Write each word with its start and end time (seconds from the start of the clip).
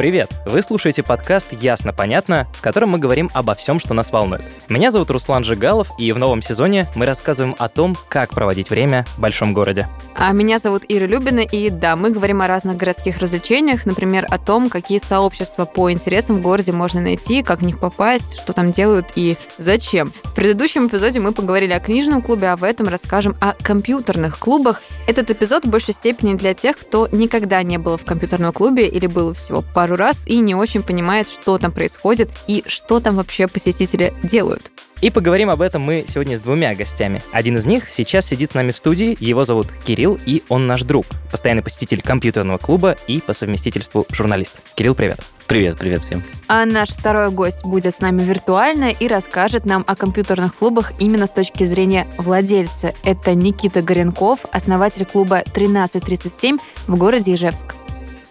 Привет! 0.00 0.32
Вы 0.46 0.62
слушаете 0.62 1.02
подкаст 1.02 1.52
«Ясно-понятно», 1.52 2.46
в 2.54 2.62
котором 2.62 2.88
мы 2.88 2.98
говорим 2.98 3.28
обо 3.34 3.54
всем, 3.54 3.78
что 3.78 3.92
нас 3.92 4.10
волнует. 4.10 4.42
Меня 4.70 4.90
зовут 4.90 5.10
Руслан 5.10 5.44
Жигалов, 5.44 5.90
и 5.98 6.10
в 6.12 6.18
новом 6.18 6.40
сезоне 6.40 6.86
мы 6.94 7.04
рассказываем 7.04 7.54
о 7.58 7.68
том, 7.68 7.94
как 8.08 8.30
проводить 8.30 8.70
время 8.70 9.04
в 9.14 9.20
большом 9.20 9.52
городе. 9.52 9.86
А 10.14 10.32
меня 10.32 10.58
зовут 10.58 10.82
Ира 10.88 11.06
Любина, 11.06 11.40
и 11.40 11.70
да, 11.70 11.96
мы 11.96 12.10
говорим 12.10 12.42
о 12.42 12.46
разных 12.46 12.76
городских 12.76 13.18
развлечениях, 13.18 13.86
например, 13.86 14.26
о 14.28 14.38
том, 14.38 14.68
какие 14.68 14.98
сообщества 14.98 15.64
по 15.64 15.90
интересам 15.90 16.36
в 16.36 16.42
городе 16.42 16.72
можно 16.72 17.00
найти, 17.00 17.42
как 17.42 17.60
в 17.60 17.64
них 17.64 17.78
попасть, 17.78 18.38
что 18.38 18.52
там 18.52 18.72
делают 18.72 19.06
и 19.14 19.36
зачем. 19.58 20.12
В 20.24 20.34
предыдущем 20.34 20.88
эпизоде 20.88 21.20
мы 21.20 21.32
поговорили 21.32 21.72
о 21.72 21.80
книжном 21.80 22.22
клубе, 22.22 22.48
а 22.48 22.56
в 22.56 22.64
этом 22.64 22.88
расскажем 22.88 23.36
о 23.40 23.54
компьютерных 23.62 24.38
клубах. 24.38 24.82
Этот 25.06 25.30
эпизод 25.30 25.64
в 25.64 25.70
большей 25.70 25.94
степени 25.94 26.34
для 26.34 26.54
тех, 26.54 26.76
кто 26.76 27.08
никогда 27.10 27.62
не 27.62 27.78
был 27.78 27.96
в 27.96 28.04
компьютерном 28.04 28.52
клубе 28.52 28.88
или 28.88 29.06
был 29.06 29.32
всего 29.34 29.62
пару 29.62 29.96
раз 29.96 30.26
и 30.26 30.38
не 30.38 30.54
очень 30.54 30.82
понимает, 30.82 31.28
что 31.28 31.58
там 31.58 31.72
происходит 31.72 32.30
и 32.46 32.62
что 32.66 33.00
там 33.00 33.16
вообще 33.16 33.46
посетители 33.46 34.12
делают. 34.22 34.70
И 35.00 35.08
поговорим 35.08 35.48
об 35.48 35.62
этом 35.62 35.80
мы 35.80 36.04
сегодня 36.06 36.36
с 36.36 36.42
двумя 36.42 36.74
гостями. 36.74 37.22
Один 37.32 37.56
из 37.56 37.64
них 37.64 37.88
сейчас 37.90 38.26
сидит 38.26 38.50
с 38.50 38.54
нами 38.54 38.70
в 38.70 38.76
студии, 38.76 39.16
его 39.18 39.44
зовут 39.44 39.68
Кирилл, 39.84 40.18
и 40.26 40.42
он 40.50 40.66
наш 40.66 40.82
друг, 40.82 41.06
постоянный 41.30 41.62
посетитель 41.62 42.02
компьютерного 42.02 42.58
клуба 42.58 42.96
и 43.06 43.20
по 43.20 43.32
совместительству 43.32 44.04
журналист. 44.10 44.56
Кирилл, 44.74 44.94
привет. 44.94 45.20
Привет, 45.46 45.78
привет 45.78 46.02
всем. 46.02 46.22
А 46.48 46.66
наш 46.66 46.90
второй 46.90 47.30
гость 47.30 47.64
будет 47.64 47.94
с 47.94 48.00
нами 48.00 48.22
виртуально 48.22 48.90
и 48.90 49.08
расскажет 49.08 49.64
нам 49.64 49.84
о 49.86 49.96
компьютерных 49.96 50.54
клубах 50.54 50.92
именно 50.98 51.26
с 51.26 51.30
точки 51.30 51.64
зрения 51.64 52.06
владельца. 52.18 52.92
Это 53.02 53.34
Никита 53.34 53.80
Горенков, 53.80 54.40
основатель 54.52 55.06
клуба 55.06 55.38
1337 55.38 56.58
в 56.86 56.96
городе 56.96 57.32
Ижевск. 57.32 57.74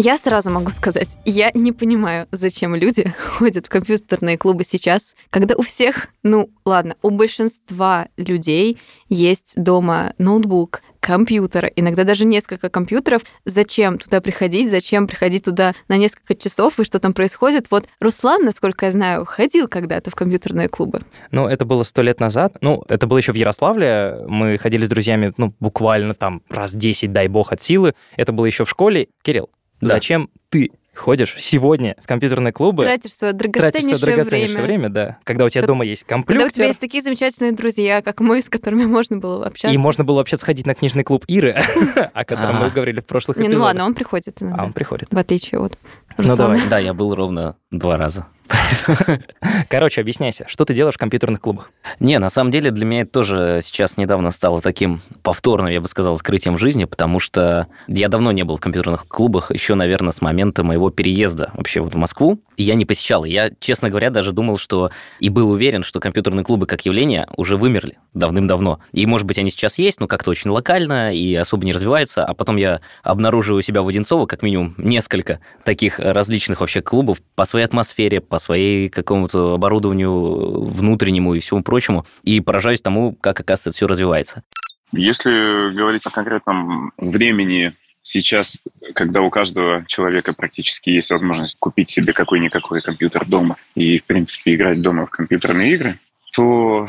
Я 0.02 0.18
сразу 0.18 0.50
могу 0.50 0.70
сказать, 0.70 1.10
я 1.26 1.52
не 1.54 1.74
понимаю, 1.74 2.26
зачем 2.32 2.74
люди 2.74 3.14
ходят 3.20 3.66
в 3.66 3.70
компьютерные 3.70 4.38
клубы 4.38 4.64
сейчас, 4.64 5.14
когда 5.30 5.56
у 5.58 5.62
всех, 5.62 6.08
ну 6.24 6.50
ладно, 6.64 6.96
у 7.02 7.10
большинства 7.10 8.08
людей 8.16 8.78
есть 9.10 9.62
дома 9.62 10.14
ноутбук, 10.18 10.84
компьютер, 11.02 11.70
иногда 11.76 12.06
даже 12.06 12.24
несколько 12.24 12.70
компьютеров. 12.70 13.24
Зачем 13.44 13.98
туда 13.98 14.22
приходить? 14.22 14.72
Зачем 14.72 15.06
приходить 15.06 15.44
туда 15.44 15.74
на 15.90 15.98
несколько 15.98 16.34
часов 16.34 16.80
и 16.80 16.86
что 16.86 17.00
там 17.00 17.12
происходит? 17.12 17.68
Вот 17.70 17.86
Руслан, 18.00 18.46
насколько 18.46 18.86
я 18.86 18.94
знаю, 18.94 19.26
ходил 19.26 19.68
когда-то 19.68 20.12
в 20.12 20.16
компьютерные 20.16 20.70
клубы. 20.70 21.02
Ну, 21.32 21.46
это 21.46 21.66
было 21.66 21.84
сто 21.84 22.02
лет 22.02 22.22
назад. 22.22 22.58
Ну, 22.62 22.86
это 22.88 23.06
было 23.06 23.18
еще 23.18 23.34
в 23.34 23.38
Ярославле. 23.38 24.20
Мы 24.28 24.58
ходили 24.58 24.84
с 24.84 24.90
друзьями, 24.90 25.34
ну, 25.36 25.54
буквально 25.60 26.14
там 26.14 26.42
раз 26.50 26.74
10, 26.74 27.12
дай 27.12 27.28
бог, 27.28 27.52
от 27.52 27.62
силы. 27.62 27.96
Это 28.16 28.32
было 28.32 28.46
еще 28.46 28.64
в 28.64 28.70
школе. 28.70 29.08
Кирилл, 29.24 29.50
да. 29.82 29.88
Зачем 29.96 30.30
ты 30.50 30.72
ходишь 31.00 31.36
сегодня 31.38 31.96
в 32.04 32.08
компьютерные 32.08 32.52
клубы, 32.52 32.84
тратишь 32.84 33.14
свое 33.14 33.34
драгоценнейшее, 33.34 33.72
тратишь 33.72 34.00
свое 34.00 34.16
драгоценнейшее 34.16 34.64
время. 34.64 34.68
время, 34.68 34.90
да, 34.90 35.18
когда 35.24 35.46
у 35.46 35.50
тебя 35.50 35.66
дома 35.66 35.86
есть 35.86 36.04
компьютер. 36.04 36.36
Когда 36.36 36.48
у 36.48 36.52
тебя 36.52 36.66
есть 36.68 36.80
такие 36.80 37.02
замечательные 37.02 37.54
друзья, 37.54 38.02
как 38.02 38.20
мы, 38.20 38.42
с 38.42 38.50
которыми 38.50 38.86
можно 38.86 39.18
было 39.18 39.46
общаться. 39.46 39.74
И 39.74 39.78
можно 39.78 40.04
было 40.04 40.18
вообще 40.18 40.38
сходить 40.38 40.66
на 40.66 40.76
книжный 40.76 41.04
клуб 41.04 41.26
Иры, 41.28 41.58
о 42.14 42.26
котором 42.26 42.58
мы 42.58 42.70
говорили 42.70 43.00
в 43.00 43.06
прошлых 43.06 43.38
эпизодах. 43.38 43.54
Не, 43.54 43.58
ну 43.58 43.64
ладно, 43.64 43.86
он 43.86 43.94
приходит 43.94 44.38
А, 44.42 44.66
он 44.66 44.74
приходит. 44.74 45.08
В 45.12 45.18
отличие 45.18 45.62
от 45.62 45.78
Ну 46.18 46.36
давай. 46.36 46.60
Да, 46.70 46.78
я 46.80 46.94
был 46.94 47.16
ровно 47.16 47.56
два 47.72 47.98
раза. 47.98 48.28
Короче, 49.70 50.02
объясняйся, 50.02 50.46
что 50.48 50.66
ты 50.66 50.74
делаешь 50.74 50.96
в 50.96 50.98
компьютерных 50.98 51.42
клубах? 51.42 51.72
Не, 52.00 52.20
на 52.20 52.30
самом 52.30 52.52
деле 52.52 52.72
для 52.72 52.86
меня 52.86 53.02
это 53.02 53.12
тоже 53.12 53.60
сейчас 53.64 53.98
недавно 53.98 54.32
стало 54.32 54.62
таким 54.62 55.02
повторным, 55.24 55.72
я 55.72 55.82
бы 55.82 55.88
сказал, 55.88 56.16
открытием 56.16 56.56
в 56.56 56.60
жизни, 56.60 56.86
потому 56.86 57.20
что 57.20 57.68
я 57.88 58.08
давно 58.10 58.32
не 58.32 58.44
был 58.44 58.58
в 58.58 58.62
компьютерных 58.62 59.08
клубах, 59.08 59.52
еще, 59.52 59.76
наверное, 59.76 60.12
с 60.12 60.22
момента 60.22 60.64
моего 60.64 60.90
переезда 60.90 61.52
вообще 61.54 61.82
вот 61.82 61.94
в 61.94 61.98
Москву. 61.98 62.42
Я 62.58 62.76
не 62.76 62.86
посещал. 62.86 63.24
Я, 63.24 63.52
честно 63.60 63.90
говоря, 63.90 64.10
даже 64.10 64.32
думал, 64.32 64.58
что 64.58 64.92
и 65.20 65.30
был 65.30 65.52
уверен, 65.52 65.84
что 65.84 66.00
компьютерные 66.00 66.44
клубы 66.44 66.66
как 66.66 66.86
явление 66.86 67.28
уже 67.38 67.58
вымерли 67.58 67.98
давным-давно. 68.14 68.80
И, 68.92 69.06
может 69.06 69.28
быть, 69.28 69.38
они 69.38 69.52
сейчас 69.52 69.78
есть, 69.78 70.00
но 70.00 70.08
как-то 70.08 70.32
очень 70.32 70.50
локально 70.50 71.14
и 71.14 71.36
особо 71.36 71.66
не 71.66 71.74
развиваются. 71.74 72.26
А 72.26 72.34
потом 72.34 72.58
я 72.58 72.82
обнаруживаю 73.04 73.62
себя 73.62 73.82
в 73.82 73.88
Одинцово, 73.88 74.26
как 74.26 74.44
минимум, 74.44 74.74
несколько 74.78 75.40
таких 75.64 76.00
различных 76.00 76.62
вообще 76.62 76.82
клубов 76.82 77.22
по 77.36 77.46
своей 77.46 77.66
атмосфере, 77.66 78.20
по 78.20 78.39
своей 78.40 78.90
какому-то 78.90 79.54
оборудованию 79.54 80.64
внутреннему 80.66 81.36
и 81.36 81.40
всему 81.40 81.64
прочему, 81.64 82.06
и 82.24 82.42
поражаюсь 82.42 82.82
тому, 82.82 83.16
как, 83.20 83.40
оказывается, 83.40 83.72
все 83.72 83.88
развивается. 83.88 84.44
Если 84.92 85.76
говорить 85.76 86.06
о 86.06 86.10
конкретном 86.10 86.92
времени 86.98 87.74
сейчас, 88.04 88.48
когда 88.96 89.22
у 89.22 89.30
каждого 89.30 89.86
человека 89.88 90.34
практически 90.34 90.90
есть 90.90 91.10
возможность 91.12 91.56
купить 91.60 91.92
себе 91.92 92.14
какой-никакой 92.14 92.82
компьютер 92.82 93.26
дома 93.26 93.58
и, 93.76 94.00
в 94.00 94.06
принципе, 94.06 94.56
играть 94.56 94.82
дома 94.82 95.06
в 95.06 95.12
компьютерные 95.12 95.76
игры, 95.76 96.00
то, 96.34 96.88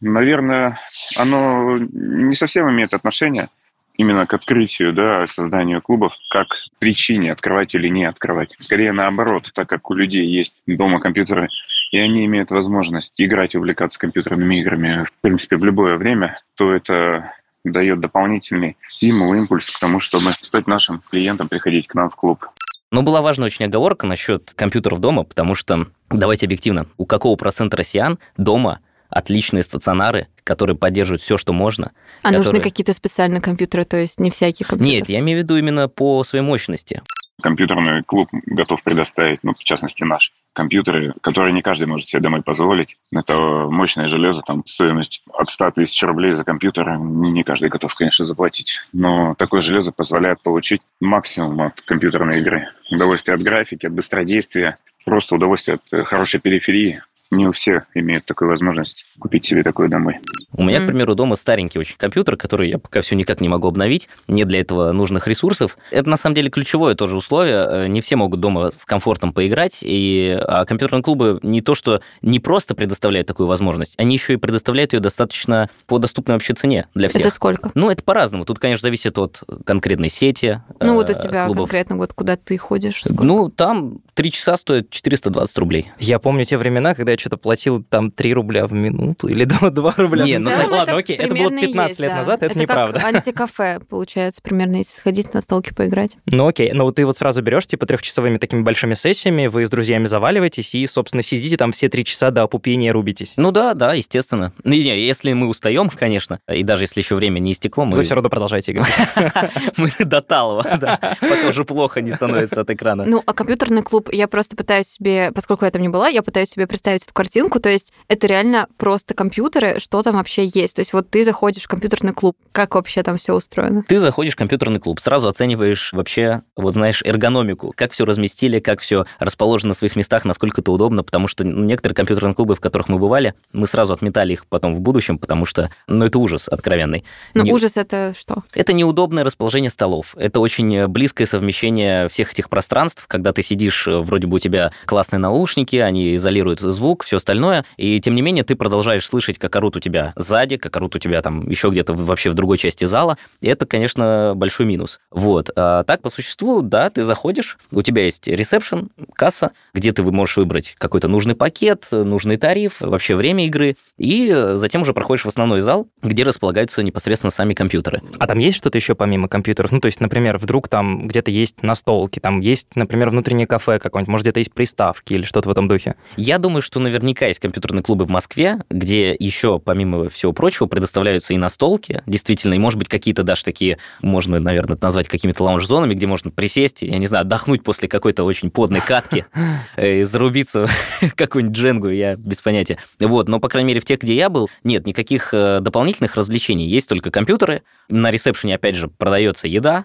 наверное, 0.00 0.78
оно 1.16 1.78
не 1.78 2.36
совсем 2.36 2.70
имеет 2.70 2.94
отношение 2.94 3.48
именно 3.96 4.26
к 4.26 4.34
открытию, 4.34 4.92
да, 4.92 5.26
созданию 5.34 5.82
клубов, 5.82 6.12
как 6.30 6.48
причине 6.78 7.32
открывать 7.32 7.74
или 7.74 7.88
не 7.88 8.04
открывать. 8.04 8.50
Скорее 8.60 8.92
наоборот, 8.92 9.50
так 9.54 9.68
как 9.68 9.90
у 9.90 9.94
людей 9.94 10.26
есть 10.26 10.54
дома 10.66 11.00
компьютеры, 11.00 11.48
и 11.90 11.98
они 11.98 12.24
имеют 12.26 12.50
возможность 12.50 13.12
играть 13.16 13.54
и 13.54 13.58
увлекаться 13.58 13.98
компьютерными 13.98 14.60
играми, 14.60 15.04
в 15.04 15.20
принципе, 15.20 15.56
в 15.56 15.64
любое 15.64 15.96
время, 15.96 16.38
то 16.56 16.72
это 16.72 17.32
дает 17.64 18.00
дополнительный 18.00 18.76
стимул, 18.90 19.34
импульс 19.34 19.68
к 19.70 19.80
тому, 19.80 20.00
чтобы 20.00 20.32
стать 20.42 20.66
нашим 20.66 21.02
клиентом, 21.10 21.48
приходить 21.48 21.86
к 21.88 21.94
нам 21.94 22.10
в 22.10 22.16
клуб. 22.16 22.44
Но 22.92 23.02
была 23.02 23.20
важна 23.20 23.46
очень 23.46 23.64
оговорка 23.64 24.06
насчет 24.06 24.52
компьютеров 24.54 25.00
дома, 25.00 25.24
потому 25.24 25.54
что, 25.54 25.86
давайте 26.08 26.46
объективно, 26.46 26.86
у 26.96 27.06
какого 27.06 27.36
процента 27.36 27.76
россиян 27.76 28.18
дома 28.36 28.78
отличные 29.08 29.62
стационары, 29.62 30.28
которые 30.44 30.76
поддерживают 30.76 31.22
все, 31.22 31.36
что 31.36 31.52
можно. 31.52 31.92
А 32.22 32.28
которые... 32.28 32.38
нужны 32.38 32.60
какие-то 32.60 32.92
специальные 32.92 33.40
компьютеры, 33.40 33.84
то 33.84 33.96
есть 33.96 34.20
не 34.20 34.30
всякие 34.30 34.66
компьютеры? 34.66 34.98
Нет, 34.98 35.08
я 35.08 35.18
имею 35.20 35.40
в 35.40 35.42
виду 35.42 35.56
именно 35.56 35.88
по 35.88 36.22
своей 36.24 36.44
мощности. 36.44 37.02
Компьютерный 37.42 38.02
клуб 38.02 38.28
готов 38.46 38.82
предоставить, 38.82 39.40
ну, 39.42 39.52
в 39.54 39.62
частности, 39.62 40.02
наш 40.04 40.32
компьютеры, 40.54 41.12
которые 41.20 41.52
не 41.52 41.60
каждый 41.60 41.86
может 41.86 42.08
себе 42.08 42.22
домой 42.22 42.42
позволить. 42.42 42.96
Это 43.12 43.34
мощное 43.34 44.08
железо, 44.08 44.40
там 44.40 44.64
стоимость 44.66 45.22
от 45.34 45.50
100 45.50 45.72
тысяч 45.72 46.02
рублей 46.02 46.32
за 46.32 46.44
компьютер 46.44 46.96
не 46.98 47.44
каждый 47.44 47.68
готов, 47.68 47.94
конечно, 47.94 48.24
заплатить. 48.24 48.70
Но 48.94 49.34
такое 49.36 49.60
железо 49.60 49.92
позволяет 49.92 50.42
получить 50.42 50.80
максимум 51.00 51.60
от 51.60 51.80
компьютерной 51.82 52.40
игры. 52.40 52.68
Удовольствие 52.90 53.34
от 53.34 53.42
графики, 53.42 53.84
от 53.84 53.92
быстродействия, 53.92 54.78
просто 55.04 55.34
удовольствие 55.34 55.78
от 55.90 56.06
хорошей 56.06 56.40
периферии, 56.40 57.02
не 57.30 57.46
у 57.46 57.52
всех 57.52 57.84
имеют 57.94 58.24
такую 58.26 58.48
возможность 58.48 59.04
купить 59.18 59.46
себе 59.46 59.62
такое 59.62 59.88
домой. 59.88 60.18
У 60.52 60.62
меня, 60.62 60.80
к 60.80 60.86
примеру, 60.86 61.14
дома 61.14 61.36
старенький 61.36 61.78
очень 61.78 61.96
компьютер, 61.96 62.36
который 62.36 62.68
я 62.70 62.78
пока 62.78 63.00
все 63.00 63.16
никак 63.16 63.40
не 63.40 63.48
могу 63.48 63.68
обновить, 63.68 64.08
нет 64.28 64.48
для 64.48 64.60
этого 64.60 64.92
нужных 64.92 65.26
ресурсов. 65.26 65.76
Это, 65.90 66.08
на 66.08 66.16
самом 66.16 66.34
деле, 66.34 66.50
ключевое 66.50 66.94
тоже 66.94 67.16
условие. 67.16 67.66
Э, 67.68 67.86
не 67.88 68.00
все 68.00 68.16
могут 68.16 68.40
дома 68.40 68.70
с 68.70 68.84
комфортом 68.84 69.32
поиграть, 69.32 69.78
и 69.82 70.38
а 70.40 70.64
компьютерные 70.64 71.02
клубы 71.02 71.40
не 71.42 71.60
то, 71.60 71.74
что 71.74 72.00
не 72.22 72.40
просто 72.40 72.74
предоставляют 72.74 73.26
такую 73.26 73.48
возможность, 73.48 73.94
они 73.98 74.14
еще 74.14 74.34
и 74.34 74.36
предоставляют 74.36 74.92
ее 74.92 75.00
достаточно 75.00 75.68
по 75.86 75.98
доступной 75.98 76.36
вообще 76.36 76.54
цене 76.54 76.86
для 76.94 77.08
всех. 77.08 77.22
Это 77.22 77.30
сколько? 77.30 77.70
Ну, 77.74 77.90
это 77.90 78.02
по-разному. 78.02 78.44
Тут, 78.44 78.58
конечно, 78.58 78.82
зависит 78.82 79.18
от 79.18 79.42
конкретной 79.64 80.08
сети 80.08 80.62
Ну, 80.80 80.94
вот 80.94 81.10
у 81.10 81.12
э, 81.12 81.18
тебя 81.18 81.46
клубов. 81.46 81.68
конкретно, 81.68 81.96
вот 81.96 82.12
куда 82.12 82.36
ты 82.36 82.56
ходишь? 82.56 83.00
Сколько? 83.00 83.24
Ну, 83.24 83.48
там 83.48 83.98
три 84.14 84.30
часа 84.30 84.56
стоят 84.56 84.90
420 84.90 85.58
рублей. 85.58 85.90
Я 85.98 86.18
помню 86.18 86.44
те 86.44 86.56
времена, 86.56 86.94
когда 86.94 87.15
я 87.16 87.20
что-то 87.20 87.36
платил 87.36 87.82
там 87.82 88.10
3 88.10 88.34
рубля 88.34 88.66
в 88.66 88.72
минуту 88.72 89.28
или 89.28 89.44
2 89.70 89.94
рубля. 89.96 90.24
Не, 90.24 90.38
ну 90.38 90.50
ладно, 90.70 90.96
окей, 90.96 91.16
это 91.16 91.34
было 91.34 91.50
15 91.50 91.88
есть, 91.88 92.00
лет 92.00 92.10
да. 92.10 92.16
назад, 92.16 92.42
это, 92.42 92.52
это 92.52 92.58
неправда. 92.58 93.00
Как 93.00 93.14
антикафе, 93.14 93.80
получается, 93.88 94.42
примерно, 94.42 94.76
если 94.76 94.96
сходить 94.96 95.32
на 95.34 95.40
столке 95.40 95.74
поиграть. 95.74 96.16
Ну 96.26 96.46
окей, 96.46 96.72
но 96.72 96.90
ты 96.90 97.04
вот 97.04 97.16
сразу 97.16 97.42
берешь, 97.42 97.66
типа, 97.66 97.86
трехчасовыми 97.86 98.38
такими 98.38 98.62
большими 98.62 98.94
сессиями, 98.94 99.46
вы 99.46 99.66
с 99.66 99.70
друзьями 99.70 100.06
заваливаетесь 100.06 100.74
и, 100.74 100.86
собственно, 100.86 101.22
сидите 101.22 101.56
там 101.56 101.72
все 101.72 101.88
три 101.88 102.04
часа 102.04 102.30
до 102.30 102.42
опупения 102.42 102.92
рубитесь. 102.92 103.32
Ну 103.36 103.50
да, 103.50 103.74
да, 103.74 103.94
естественно. 103.94 104.52
Ну, 104.62 104.72
не, 104.72 104.80
если 104.82 105.32
мы 105.32 105.48
устаем, 105.48 105.88
конечно, 105.88 106.40
и 106.52 106.62
даже 106.62 106.84
если 106.84 107.00
еще 107.00 107.14
время 107.14 107.38
не 107.38 107.52
истекло, 107.52 107.84
мы... 107.84 107.96
Вы 107.96 108.02
все 108.02 108.14
равно 108.14 108.28
продолжаете 108.28 108.72
играть. 108.72 108.92
Мы 109.76 109.90
до 109.98 110.20
талого, 110.20 110.62
да, 110.78 111.16
пока 111.20 111.48
уже 111.48 111.64
плохо 111.64 112.00
не 112.00 112.12
становится 112.12 112.60
от 112.60 112.70
экрана. 112.70 113.04
Ну, 113.04 113.22
а 113.24 113.32
компьютерный 113.32 113.82
клуб, 113.82 114.10
я 114.12 114.28
просто 114.28 114.56
пытаюсь 114.56 114.86
себе, 114.88 115.32
поскольку 115.32 115.64
я 115.64 115.70
там 115.70 115.82
не 115.82 115.88
была, 115.88 116.08
я 116.08 116.22
пытаюсь 116.22 116.50
себе 116.50 116.66
представить 116.66 117.05
эту 117.06 117.14
картинку, 117.14 117.60
то 117.60 117.70
есть 117.70 117.92
это 118.08 118.26
реально 118.26 118.66
просто 118.76 119.14
компьютеры, 119.14 119.78
что 119.78 120.02
там 120.02 120.16
вообще 120.16 120.44
есть. 120.44 120.76
То 120.76 120.80
есть 120.80 120.92
вот 120.92 121.08
ты 121.08 121.24
заходишь 121.24 121.64
в 121.64 121.68
компьютерный 121.68 122.12
клуб, 122.12 122.36
как 122.52 122.74
вообще 122.74 123.02
там 123.02 123.16
все 123.16 123.34
устроено? 123.34 123.84
Ты 123.86 123.98
заходишь 123.98 124.34
в 124.34 124.36
компьютерный 124.36 124.80
клуб, 124.80 125.00
сразу 125.00 125.28
оцениваешь 125.28 125.92
вообще, 125.92 126.42
вот 126.56 126.74
знаешь, 126.74 127.02
эргономику, 127.02 127.72
как 127.74 127.92
все 127.92 128.04
разместили, 128.04 128.58
как 128.58 128.80
все 128.80 129.06
расположено 129.18 129.68
на 129.68 129.74
своих 129.74 129.96
местах, 129.96 130.24
насколько 130.24 130.60
это 130.60 130.72
удобно, 130.72 131.02
потому 131.02 131.28
что 131.28 131.44
ну, 131.44 131.64
некоторые 131.64 131.94
компьютерные 131.94 132.34
клубы, 132.34 132.54
в 132.54 132.60
которых 132.60 132.88
мы 132.88 132.98
бывали, 132.98 133.34
мы 133.52 133.66
сразу 133.66 133.92
отметали 133.92 134.34
их 134.34 134.46
потом 134.46 134.74
в 134.74 134.80
будущем, 134.80 135.18
потому 135.18 135.44
что, 135.44 135.70
ну, 135.86 136.04
это 136.04 136.18
ужас 136.18 136.48
откровенный. 136.48 137.04
Ну, 137.34 137.44
Не... 137.44 137.52
ужас 137.52 137.76
это 137.76 138.14
что? 138.18 138.42
Это 138.54 138.72
неудобное 138.72 139.24
расположение 139.24 139.70
столов. 139.70 140.14
Это 140.16 140.40
очень 140.40 140.86
близкое 140.86 141.26
совмещение 141.26 142.08
всех 142.08 142.32
этих 142.32 142.48
пространств, 142.48 143.06
когда 143.06 143.32
ты 143.32 143.42
сидишь 143.42 143.86
вроде 143.86 144.26
бы 144.26 144.36
у 144.36 144.38
тебя 144.38 144.72
классные 144.86 145.18
наушники, 145.18 145.76
они 145.76 146.16
изолируют 146.16 146.60
звук, 146.60 146.95
все 147.02 147.16
остальное, 147.16 147.64
и 147.76 148.00
тем 148.00 148.14
не 148.14 148.22
менее 148.22 148.44
ты 148.44 148.56
продолжаешь 148.56 149.06
слышать, 149.06 149.38
как 149.38 149.54
орут 149.56 149.76
у 149.76 149.80
тебя 149.80 150.12
сзади, 150.16 150.56
как 150.56 150.76
орут 150.76 150.96
у 150.96 150.98
тебя 150.98 151.22
там 151.22 151.48
еще 151.48 151.68
где-то 151.68 151.94
вообще 151.94 152.30
в 152.30 152.34
другой 152.34 152.58
части 152.58 152.84
зала, 152.84 153.18
и 153.40 153.48
это, 153.48 153.66
конечно, 153.66 154.32
большой 154.36 154.66
минус. 154.66 155.00
Вот. 155.10 155.50
А 155.56 155.84
так, 155.84 156.02
по 156.02 156.10
существу, 156.10 156.62
да, 156.62 156.90
ты 156.90 157.02
заходишь, 157.02 157.58
у 157.72 157.82
тебя 157.82 158.04
есть 158.04 158.26
ресепшн, 158.26 158.90
касса, 159.14 159.52
где 159.74 159.92
ты 159.92 160.02
можешь 160.02 160.36
выбрать 160.36 160.74
какой-то 160.78 161.08
нужный 161.08 161.34
пакет, 161.34 161.88
нужный 161.90 162.36
тариф, 162.36 162.80
вообще 162.80 163.16
время 163.16 163.46
игры, 163.46 163.76
и 163.98 164.34
затем 164.54 164.82
уже 164.82 164.92
проходишь 164.92 165.24
в 165.24 165.28
основной 165.28 165.60
зал, 165.60 165.88
где 166.02 166.22
располагаются 166.22 166.82
непосредственно 166.82 167.30
сами 167.30 167.54
компьютеры. 167.54 168.02
А 168.18 168.26
там 168.26 168.38
есть 168.38 168.56
что-то 168.56 168.78
еще 168.78 168.94
помимо 168.94 169.28
компьютеров? 169.28 169.72
Ну, 169.72 169.80
то 169.80 169.86
есть, 169.86 170.00
например, 170.00 170.38
вдруг 170.38 170.68
там 170.68 171.08
где-то 171.08 171.30
есть 171.30 171.62
настолки, 171.62 172.18
там 172.18 172.40
есть, 172.40 172.76
например, 172.76 173.10
внутреннее 173.10 173.46
кафе 173.46 173.78
какое-нибудь, 173.78 174.10
может, 174.10 174.24
где-то 174.24 174.40
есть 174.40 174.52
приставки 174.52 175.12
или 175.14 175.22
что-то 175.22 175.48
в 175.48 175.52
этом 175.52 175.68
духе? 175.68 175.96
Я 176.16 176.38
думаю, 176.38 176.62
что 176.62 176.80
наверняка 176.86 177.26
есть 177.26 177.40
компьютерные 177.40 177.82
клубы 177.82 178.04
в 178.04 178.10
Москве, 178.10 178.58
где 178.70 179.14
еще, 179.18 179.58
помимо 179.58 180.08
всего 180.08 180.32
прочего, 180.32 180.66
предоставляются 180.66 181.34
и 181.34 181.36
настолки, 181.36 182.02
действительно, 182.06 182.54
и, 182.54 182.58
может 182.58 182.78
быть, 182.78 182.88
какие-то 182.88 183.22
даже 183.22 183.44
такие, 183.44 183.78
можно, 184.02 184.38
наверное, 184.38 184.78
назвать 184.80 185.08
какими-то 185.08 185.44
лаунж-зонами, 185.44 185.94
где 185.94 186.06
можно 186.06 186.30
присесть, 186.30 186.82
я 186.82 186.98
не 186.98 187.06
знаю, 187.06 187.22
отдохнуть 187.22 187.62
после 187.62 187.88
какой-то 187.88 188.24
очень 188.24 188.50
подной 188.50 188.80
катки, 188.80 189.26
и 189.76 190.02
зарубиться 190.04 190.66
какую-нибудь 191.16 191.56
дженгу, 191.56 191.88
я 191.88 192.16
без 192.16 192.40
понятия. 192.40 192.78
Вот, 193.00 193.28
но, 193.28 193.40
по 193.40 193.48
крайней 193.48 193.68
мере, 193.68 193.80
в 193.80 193.84
тех, 193.84 194.00
где 194.00 194.14
я 194.14 194.28
был, 194.30 194.48
нет 194.64 194.86
никаких 194.86 195.32
э, 195.32 195.60
дополнительных 195.60 196.16
развлечений, 196.16 196.66
есть 196.66 196.88
только 196.88 197.10
компьютеры, 197.10 197.62
на 197.88 198.10
ресепшене, 198.10 198.56
опять 198.56 198.76
же, 198.76 198.88
продается 198.88 199.46
еда, 199.46 199.84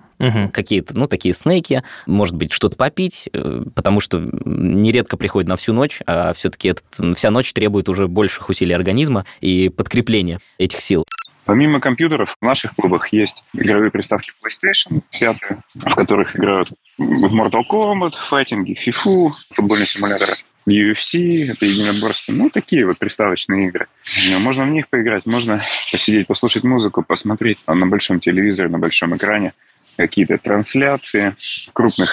какие-то, 0.54 0.98
ну, 0.98 1.08
такие 1.08 1.34
снеки, 1.34 1.84
может 2.06 2.36
быть, 2.36 2.52
что-то 2.52 2.76
попить, 2.76 3.30
э, 3.34 3.64
потому 3.74 4.00
что 4.00 4.20
нередко 4.46 5.18
приходит 5.18 5.50
на 5.50 5.56
всю 5.56 5.74
ночь, 5.74 6.02
а 6.06 6.34
все-таки 6.34 6.70
вся 7.16 7.32
ночь 7.32 7.54
требует 7.54 7.90
уже 7.90 8.08
больших 8.08 8.50
усилий 8.50 8.74
организма 8.74 9.26
и 9.40 9.70
подкрепления 9.70 10.40
этих 10.58 10.82
сил. 10.82 11.06
Помимо 11.46 11.80
компьютеров, 11.80 12.36
в 12.40 12.46
наших 12.46 12.76
клубах 12.76 13.12
есть 13.12 13.36
игровые 13.54 13.92
приставки 13.92 14.32
PlayStation 14.42 15.02
5, 15.20 15.38
в 15.74 15.96
которых 15.96 16.36
играют 16.36 16.70
Mortal 17.00 17.64
Kombat, 17.70 18.12
файтинги, 18.30 18.78
FIFA, 18.86 19.32
футбольные 19.56 19.88
симуляторы. 19.88 20.36
UFC, 20.70 21.50
это 21.50 21.66
единоборство, 21.66 22.32
ну, 22.32 22.52
такие 22.52 22.86
вот 22.86 23.00
приставочные 23.00 23.68
игры. 23.68 23.88
Можно 24.40 24.66
в 24.66 24.70
них 24.70 24.88
поиграть, 24.90 25.26
можно 25.26 25.66
посидеть, 25.92 26.28
послушать 26.28 26.64
музыку, 26.64 27.04
посмотреть 27.04 27.58
на 27.66 27.88
большом 27.88 28.20
телевизоре, 28.20 28.70
на 28.70 28.78
большом 28.78 29.16
экране 29.16 29.54
какие-то 29.98 30.38
трансляции 30.38 31.36
крупных 31.74 32.10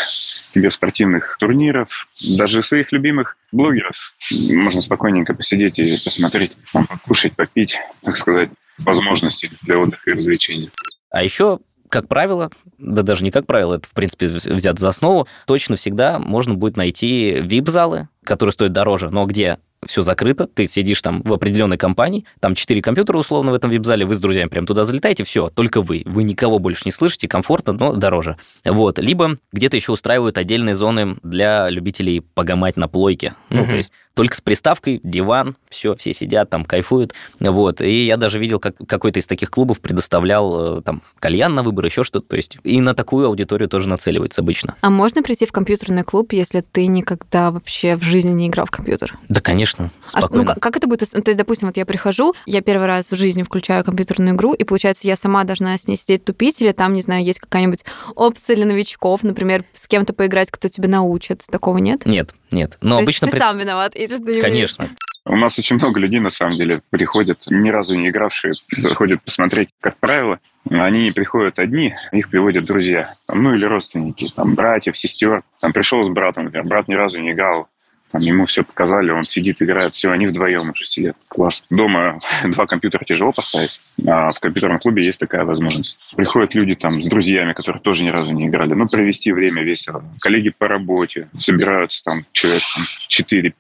спортивных 0.70 1.36
турниров, 1.38 1.88
даже 2.36 2.62
своих 2.64 2.90
любимых 2.92 3.36
блогеров. 3.52 3.94
Можно 4.30 4.82
спокойненько 4.82 5.34
посидеть 5.34 5.78
и 5.78 5.98
посмотреть, 6.04 6.56
покушать, 6.72 7.36
попить, 7.36 7.74
так 8.02 8.16
сказать, 8.16 8.50
возможности 8.78 9.50
для 9.62 9.78
отдыха 9.78 10.10
и 10.10 10.14
развлечения. 10.14 10.70
А 11.10 11.22
еще 11.22 11.58
как 11.88 12.06
правило, 12.06 12.50
да 12.76 13.02
даже 13.02 13.24
не 13.24 13.30
как 13.30 13.46
правило, 13.46 13.76
это, 13.76 13.88
в 13.88 13.92
принципе, 13.92 14.26
взят 14.26 14.78
за 14.78 14.88
основу, 14.88 15.26
точно 15.46 15.76
всегда 15.76 16.18
можно 16.18 16.54
будет 16.54 16.76
найти 16.76 17.38
вип-залы, 17.40 18.08
которые 18.24 18.52
стоят 18.52 18.72
дороже, 18.72 19.10
но 19.10 19.24
где 19.24 19.58
все 19.88 20.02
закрыто, 20.02 20.46
ты 20.46 20.66
сидишь 20.66 21.02
там 21.02 21.22
в 21.22 21.32
определенной 21.32 21.78
компании, 21.78 22.24
там 22.40 22.54
четыре 22.54 22.82
компьютера 22.82 23.18
условно 23.18 23.52
в 23.52 23.54
этом 23.54 23.70
вип-зале, 23.70 24.04
вы 24.04 24.14
с 24.14 24.20
друзьями 24.20 24.48
прям 24.48 24.66
туда 24.66 24.84
залетаете, 24.84 25.24
все, 25.24 25.48
только 25.48 25.82
вы. 25.82 26.02
Вы 26.04 26.22
никого 26.22 26.58
больше 26.58 26.82
не 26.84 26.92
слышите, 26.92 27.26
комфортно, 27.26 27.72
но 27.72 27.92
дороже. 27.94 28.36
Вот. 28.64 28.98
Либо 28.98 29.38
где-то 29.52 29.76
еще 29.76 29.92
устраивают 29.92 30.38
отдельные 30.38 30.76
зоны 30.76 31.16
для 31.22 31.70
любителей 31.70 32.20
погамать 32.20 32.76
на 32.76 32.88
плойке. 32.88 33.34
Ну, 33.50 33.66
то 33.66 33.76
есть 33.76 33.92
только 34.18 34.34
с 34.34 34.40
приставкой, 34.40 35.00
диван, 35.04 35.56
все, 35.68 35.94
все 35.94 36.12
сидят 36.12 36.50
там, 36.50 36.64
кайфуют. 36.64 37.14
Вот. 37.38 37.80
И 37.80 38.04
я 38.04 38.16
даже 38.16 38.40
видел, 38.40 38.58
как 38.58 38.74
какой-то 38.88 39.20
из 39.20 39.28
таких 39.28 39.48
клубов 39.48 39.80
предоставлял 39.80 40.78
э, 40.78 40.82
там 40.82 41.02
кальян 41.20 41.54
на 41.54 41.62
выбор, 41.62 41.84
еще 41.84 42.02
что-то. 42.02 42.26
То 42.30 42.36
есть 42.36 42.58
и 42.64 42.80
на 42.80 42.94
такую 42.94 43.28
аудиторию 43.28 43.68
тоже 43.68 43.88
нацеливается 43.88 44.40
обычно. 44.40 44.74
А 44.80 44.90
можно 44.90 45.22
прийти 45.22 45.46
в 45.46 45.52
компьютерный 45.52 46.02
клуб, 46.02 46.32
если 46.32 46.62
ты 46.62 46.88
никогда 46.88 47.52
вообще 47.52 47.94
в 47.94 48.02
жизни 48.02 48.32
не 48.32 48.48
играл 48.48 48.66
в 48.66 48.72
компьютер? 48.72 49.16
Да, 49.28 49.40
конечно. 49.40 49.77
Спокойно. 50.06 50.42
А, 50.42 50.54
ну, 50.54 50.60
как 50.60 50.76
это 50.76 50.86
будет? 50.86 51.00
То 51.10 51.22
есть, 51.26 51.38
допустим, 51.38 51.68
вот 51.68 51.76
я 51.76 51.86
прихожу, 51.86 52.34
я 52.46 52.62
первый 52.62 52.86
раз 52.86 53.10
в 53.10 53.14
жизни 53.14 53.42
включаю 53.42 53.84
компьютерную 53.84 54.34
игру, 54.34 54.52
и 54.52 54.64
получается, 54.64 55.06
я 55.06 55.16
сама 55.16 55.44
должна 55.44 55.76
с 55.76 55.86
ней 55.88 55.96
сидеть 55.96 56.24
тупить, 56.24 56.60
или 56.60 56.72
там, 56.72 56.94
не 56.94 57.02
знаю, 57.02 57.24
есть 57.24 57.38
какая-нибудь 57.38 57.84
опция 58.14 58.56
для 58.56 58.66
новичков, 58.66 59.22
например, 59.22 59.64
с 59.72 59.86
кем-то 59.86 60.12
поиграть, 60.12 60.50
кто 60.50 60.68
тебя 60.68 60.88
научит. 60.88 61.44
Такого 61.50 61.78
нет? 61.78 62.06
Нет, 62.06 62.34
нет. 62.50 62.78
Но 62.80 62.96
То 62.96 63.02
обычно... 63.02 63.26
Есть 63.26 63.36
ты 63.36 63.42
сам 63.42 63.58
виноват, 63.58 63.94
если 63.94 64.18
ты 64.18 64.34
не 64.34 64.40
Конечно. 64.40 64.88
У 65.24 65.36
нас 65.36 65.58
очень 65.58 65.76
много 65.76 66.00
людей, 66.00 66.20
на 66.20 66.30
самом 66.30 66.56
деле, 66.56 66.80
приходят, 66.88 67.38
ни 67.48 67.68
разу 67.68 67.94
не 67.94 68.08
игравшие, 68.08 68.54
заходят 68.78 69.22
посмотреть, 69.22 69.68
как 69.80 69.98
правило. 69.98 70.38
Они 70.70 71.04
не 71.04 71.10
приходят 71.10 71.58
одни, 71.58 71.94
их 72.12 72.30
приводят 72.30 72.64
друзья, 72.64 73.14
там, 73.26 73.42
ну 73.42 73.54
или 73.54 73.64
родственники, 73.66 74.32
там, 74.34 74.54
братьев, 74.54 74.96
сестер. 74.96 75.42
Там 75.60 75.74
пришел 75.74 76.02
с 76.04 76.08
братом, 76.08 76.44
например, 76.44 76.66
брат 76.66 76.88
ни 76.88 76.94
разу 76.94 77.20
не 77.20 77.32
играл, 77.32 77.68
там 78.10 78.22
ему 78.22 78.46
все 78.46 78.62
показали, 78.62 79.10
он 79.10 79.24
сидит, 79.24 79.60
играет, 79.60 79.94
все, 79.94 80.10
они 80.10 80.26
вдвоем 80.26 80.70
уже 80.70 80.84
сидят. 80.86 81.16
Класс. 81.28 81.62
Дома 81.70 82.18
два 82.44 82.66
компьютера 82.66 83.04
тяжело 83.04 83.32
поставить, 83.32 83.70
а 84.06 84.32
в 84.32 84.40
компьютерном 84.40 84.78
клубе 84.78 85.04
есть 85.04 85.18
такая 85.18 85.44
возможность. 85.44 85.98
Приходят 86.16 86.54
люди 86.54 86.74
там 86.74 87.02
с 87.02 87.08
друзьями, 87.08 87.52
которые 87.52 87.82
тоже 87.82 88.02
ни 88.02 88.10
разу 88.10 88.32
не 88.32 88.46
играли, 88.46 88.74
ну, 88.74 88.86
провести 88.88 89.32
время 89.32 89.62
весело. 89.62 90.02
Коллеги 90.20 90.52
по 90.56 90.68
работе 90.68 91.28
собираются 91.40 92.02
там 92.04 92.24
человек 92.32 92.62
там, 92.74 92.84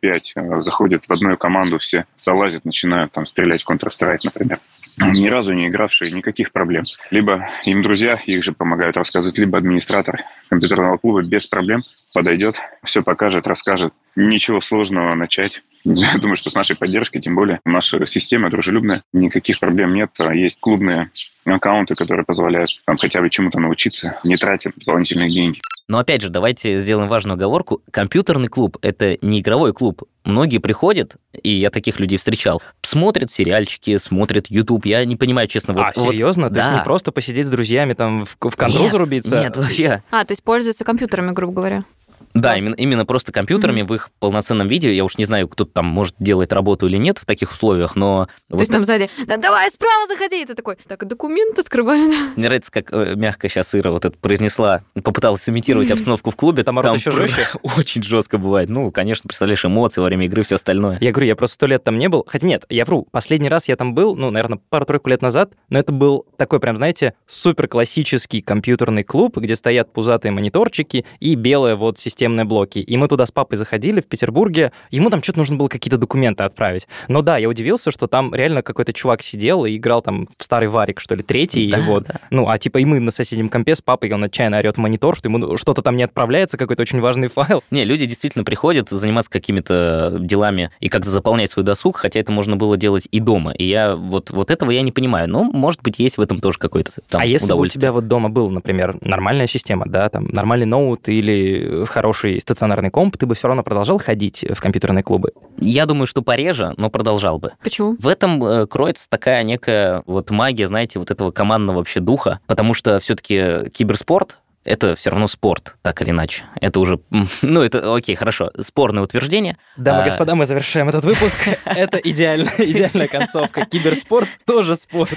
4-5, 0.02 0.20
а, 0.36 0.60
заходят 0.62 1.04
в 1.06 1.12
одну 1.12 1.36
команду, 1.36 1.78
все 1.78 2.04
залазят, 2.24 2.64
начинают 2.64 3.12
там 3.12 3.26
стрелять 3.26 3.62
в 3.62 3.70
Counter-Strike, 3.70 4.20
например. 4.24 4.58
Ни 5.00 5.28
разу 5.28 5.52
не 5.52 5.68
игравшие, 5.68 6.10
никаких 6.10 6.50
проблем. 6.50 6.82
Либо 7.10 7.48
им 7.64 7.82
друзья, 7.82 8.20
их 8.26 8.42
же 8.42 8.52
помогают 8.52 8.96
рассказывать, 8.96 9.38
либо 9.38 9.58
администратор 9.58 10.24
компьютерного 10.48 10.98
клуба 10.98 11.22
без 11.22 11.46
проблем 11.46 11.82
подойдет, 12.14 12.56
все 12.84 13.02
покажет, 13.02 13.46
расскажет. 13.46 13.92
Ничего 14.16 14.60
сложного 14.60 15.14
начать. 15.14 15.62
Я 15.84 16.18
думаю, 16.18 16.36
что 16.36 16.50
с 16.50 16.54
нашей 16.54 16.76
поддержкой, 16.76 17.20
тем 17.20 17.34
более 17.34 17.60
наша 17.64 18.04
система 18.06 18.50
дружелюбная, 18.50 19.02
никаких 19.12 19.60
проблем 19.60 19.94
нет. 19.94 20.10
Есть 20.34 20.58
клубные 20.60 21.10
аккаунты, 21.44 21.94
которые 21.94 22.24
позволяют 22.24 22.70
там, 22.86 22.96
хотя 22.96 23.20
бы 23.20 23.30
чему-то 23.30 23.58
научиться, 23.58 24.18
не 24.24 24.36
тратя 24.36 24.72
дополнительные 24.76 25.30
деньги. 25.30 25.58
Но 25.90 25.98
опять 25.98 26.20
же, 26.20 26.28
давайте 26.28 26.80
сделаем 26.80 27.08
важную 27.08 27.36
оговорку. 27.36 27.82
Компьютерный 27.90 28.48
клуб– 28.48 28.76
это 28.82 29.16
не 29.22 29.40
игровой 29.40 29.72
клуб. 29.72 30.02
Многие 30.22 30.58
приходят, 30.58 31.16
и 31.42 31.48
я 31.48 31.70
таких 31.70 31.98
людей 31.98 32.18
встречал, 32.18 32.60
смотрят 32.82 33.30
сериальчики, 33.30 33.96
смотрят 33.96 34.48
YouTube. 34.48 34.84
Я 34.84 35.02
не 35.06 35.16
понимаю, 35.16 35.48
честно. 35.48 35.72
Вот, 35.72 35.80
а, 35.80 35.92
вот, 35.96 36.10
серьезно? 36.10 36.48
То 36.48 36.56
да. 36.56 36.60
есть 36.60 36.72
не 36.74 36.84
просто 36.84 37.10
посидеть 37.10 37.46
с 37.46 37.50
друзьями, 37.50 37.94
там 37.94 38.26
в, 38.26 38.36
в 38.38 38.56
контрол 38.56 38.90
зарубиться? 38.90 39.40
Нет, 39.40 39.56
вообще. 39.56 40.02
А, 40.10 40.26
то 40.26 40.32
есть 40.32 40.42
пользуются 40.42 40.84
компьютерами, 40.84 41.32
грубо 41.32 41.54
говоря. 41.54 41.84
Да, 42.34 42.56
именно, 42.56 42.74
именно 42.74 43.06
просто 43.06 43.32
компьютерами 43.32 43.80
mm-hmm. 43.80 43.86
в 43.86 43.94
их 43.94 44.10
полноценном 44.18 44.68
виде. 44.68 44.94
Я 44.94 45.04
уж 45.04 45.18
не 45.18 45.24
знаю, 45.24 45.48
кто 45.48 45.64
там 45.64 45.86
может 45.86 46.14
делать 46.18 46.52
работу 46.52 46.86
или 46.86 46.96
нет 46.96 47.18
в 47.18 47.26
таких 47.26 47.52
условиях, 47.52 47.96
но... 47.96 48.26
То 48.48 48.56
вот 48.56 48.60
есть 48.60 48.72
там 48.72 48.84
сзади, 48.84 49.08
да 49.26 49.36
давай 49.36 49.70
справа 49.70 50.06
заходи, 50.06 50.42
и 50.42 50.46
ты 50.46 50.54
такой, 50.54 50.76
так, 50.86 51.06
документ 51.06 51.58
открываю. 51.58 52.08
Мне 52.36 52.46
нравится, 52.46 52.70
как 52.70 52.92
э, 52.92 53.14
мягко 53.16 53.48
сейчас 53.48 53.74
Ира 53.74 53.90
вот 53.90 54.04
это 54.04 54.16
произнесла, 54.18 54.82
попыталась 55.02 55.48
имитировать 55.48 55.90
обстановку 55.90 56.30
в 56.30 56.36
клубе. 56.36 56.64
Там, 56.64 56.80
там 56.82 56.94
еще 56.94 57.10
жестче? 57.10 57.48
Очень 57.76 58.02
жестко 58.02 58.38
бывает. 58.38 58.68
Ну, 58.68 58.90
конечно, 58.90 59.28
представляешь, 59.28 59.64
эмоции 59.64 60.00
во 60.00 60.06
время 60.06 60.26
игры, 60.26 60.42
все 60.42 60.56
остальное. 60.56 60.98
Я 61.00 61.12
говорю, 61.12 61.26
я 61.28 61.36
просто 61.36 61.54
сто 61.54 61.66
лет 61.66 61.84
там 61.84 61.98
не 61.98 62.08
был. 62.08 62.24
Хотя 62.26 62.46
нет, 62.46 62.64
я 62.68 62.84
вру, 62.84 63.06
последний 63.10 63.48
раз 63.48 63.68
я 63.68 63.76
там 63.76 63.94
был, 63.94 64.16
ну, 64.16 64.30
наверное, 64.30 64.60
пару-тройку 64.68 65.10
лет 65.10 65.22
назад, 65.22 65.52
но 65.68 65.78
это 65.78 65.92
был 65.92 66.26
такой 66.36 66.60
прям, 66.60 66.76
знаете, 66.76 67.14
супер 67.26 67.68
классический 67.68 68.42
компьютерный 68.42 69.04
клуб, 69.04 69.36
где 69.36 69.56
стоят 69.56 69.92
пузатые 69.92 70.32
мониторчики 70.32 71.04
и 71.20 71.34
белые 71.34 71.76
вот 71.76 71.98
системные 72.08 72.44
блоки. 72.44 72.78
И 72.78 72.96
мы 72.96 73.08
туда 73.08 73.26
с 73.26 73.32
папой 73.32 73.56
заходили 73.56 74.00
в 74.00 74.06
Петербурге, 74.06 74.72
ему 74.90 75.10
там 75.10 75.22
что-то 75.22 75.38
нужно 75.38 75.56
было 75.56 75.68
какие-то 75.68 75.98
документы 75.98 76.44
отправить. 76.44 76.88
Но 77.08 77.22
да, 77.22 77.38
я 77.38 77.48
удивился, 77.48 77.90
что 77.90 78.06
там 78.06 78.34
реально 78.34 78.62
какой-то 78.62 78.92
чувак 78.92 79.22
сидел 79.22 79.64
и 79.64 79.76
играл 79.76 80.02
там 80.02 80.28
в 80.36 80.44
старый 80.44 80.68
варик, 80.68 81.00
что 81.00 81.14
ли, 81.14 81.22
третий, 81.22 81.70
да, 81.70 81.78
и 81.78 81.82
вот. 81.82 82.04
Да. 82.08 82.14
Ну, 82.30 82.48
а 82.48 82.58
типа 82.58 82.78
и 82.78 82.84
мы 82.84 83.00
на 83.00 83.10
соседнем 83.10 83.48
компе 83.48 83.74
с 83.74 83.82
папой, 83.82 84.10
он 84.12 84.24
отчаянно 84.24 84.58
орет 84.58 84.76
в 84.76 84.80
монитор, 84.80 85.16
что 85.16 85.28
ему 85.28 85.56
что-то 85.56 85.82
там 85.82 85.96
не 85.96 86.02
отправляется, 86.02 86.56
какой-то 86.56 86.82
очень 86.82 87.00
важный 87.00 87.28
файл. 87.28 87.62
Не, 87.70 87.84
люди 87.84 88.06
действительно 88.06 88.44
приходят 88.44 88.88
заниматься 88.88 89.30
какими-то 89.30 90.16
делами 90.20 90.70
и 90.80 90.88
как-то 90.88 91.10
заполнять 91.10 91.50
свой 91.50 91.64
досуг, 91.64 91.96
хотя 91.96 92.20
это 92.20 92.32
можно 92.32 92.56
было 92.56 92.76
делать 92.76 93.08
и 93.10 93.20
дома. 93.20 93.52
И 93.52 93.64
я 93.64 93.96
вот, 93.96 94.30
вот 94.30 94.50
этого 94.50 94.70
я 94.70 94.82
не 94.82 94.92
понимаю. 94.92 95.28
Но, 95.28 95.44
может 95.44 95.82
быть, 95.82 95.98
есть 95.98 96.18
в 96.18 96.20
этом 96.20 96.38
тоже 96.38 96.58
какой-то 96.58 96.92
там 97.08 97.20
А 97.20 97.26
если 97.26 97.52
бы 97.52 97.60
у 97.60 97.66
тебя 97.66 97.92
вот 97.92 98.08
дома 98.08 98.28
был, 98.28 98.50
например, 98.50 98.96
нормальная 99.00 99.46
система, 99.46 99.86
да, 99.86 100.08
там 100.08 100.28
нормальный 100.28 100.66
ноут 100.66 101.08
или 101.08 101.84
хороший 101.98 102.40
стационарный 102.40 102.90
комп, 102.90 103.16
ты 103.16 103.26
бы 103.26 103.34
все 103.34 103.48
равно 103.48 103.64
продолжал 103.64 103.98
ходить 103.98 104.44
в 104.48 104.60
компьютерные 104.60 105.02
клубы? 105.02 105.32
Я 105.58 105.84
думаю, 105.84 106.06
что 106.06 106.22
пореже, 106.22 106.72
но 106.76 106.90
продолжал 106.90 107.40
бы. 107.40 107.54
Почему? 107.60 107.96
В 107.98 108.06
этом 108.06 108.44
э, 108.44 108.66
кроется 108.68 109.08
такая 109.10 109.42
некая 109.42 110.04
вот 110.06 110.30
магия, 110.30 110.68
знаете, 110.68 111.00
вот 111.00 111.10
этого 111.10 111.32
командного 111.32 111.78
вообще 111.78 111.98
духа, 111.98 112.38
потому 112.46 112.72
что 112.72 113.00
все-таки 113.00 113.68
киберспорт 113.70 114.38
это 114.64 114.94
все 114.94 115.10
равно 115.10 115.26
спорт, 115.26 115.76
так 115.82 116.00
или 116.02 116.10
иначе. 116.10 116.44
Это 116.60 116.78
уже, 116.78 117.00
ну, 117.42 117.62
это, 117.62 117.92
окей, 117.92 118.14
хорошо, 118.14 118.52
спорное 118.60 119.02
утверждение. 119.02 119.56
Дамы 119.76 119.98
и 119.98 120.02
а... 120.02 120.04
господа, 120.04 120.36
мы 120.36 120.46
завершаем 120.46 120.88
этот 120.88 121.04
выпуск. 121.04 121.36
Это 121.64 121.96
идеальная, 121.98 122.52
идеальная 122.58 123.08
концовка. 123.08 123.64
Киберспорт 123.64 124.28
тоже 124.46 124.76
спорт. 124.76 125.10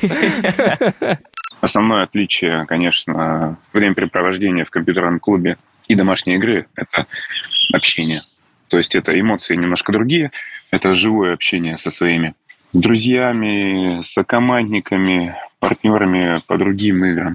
Основное 1.61 2.03
отличие, 2.05 2.65
конечно, 2.65 3.59
времяпрепровождения 3.71 4.65
в 4.65 4.71
компьютерном 4.71 5.19
клубе 5.19 5.57
и 5.91 5.95
домашней 5.95 6.35
игры– 6.35 6.67
это 6.75 7.05
общение. 7.73 8.23
То 8.69 8.77
есть 8.77 8.95
это 8.95 9.19
эмоции 9.19 9.55
немножко 9.55 9.91
другие, 9.91 10.31
это 10.71 10.95
живое 10.95 11.33
общение 11.33 11.77
со 11.77 11.91
своими 11.91 12.33
друзьями, 12.71 14.01
сокомандниками, 14.13 15.35
партнерами 15.59 16.41
по 16.47 16.57
другим 16.57 17.03
играм, 17.03 17.33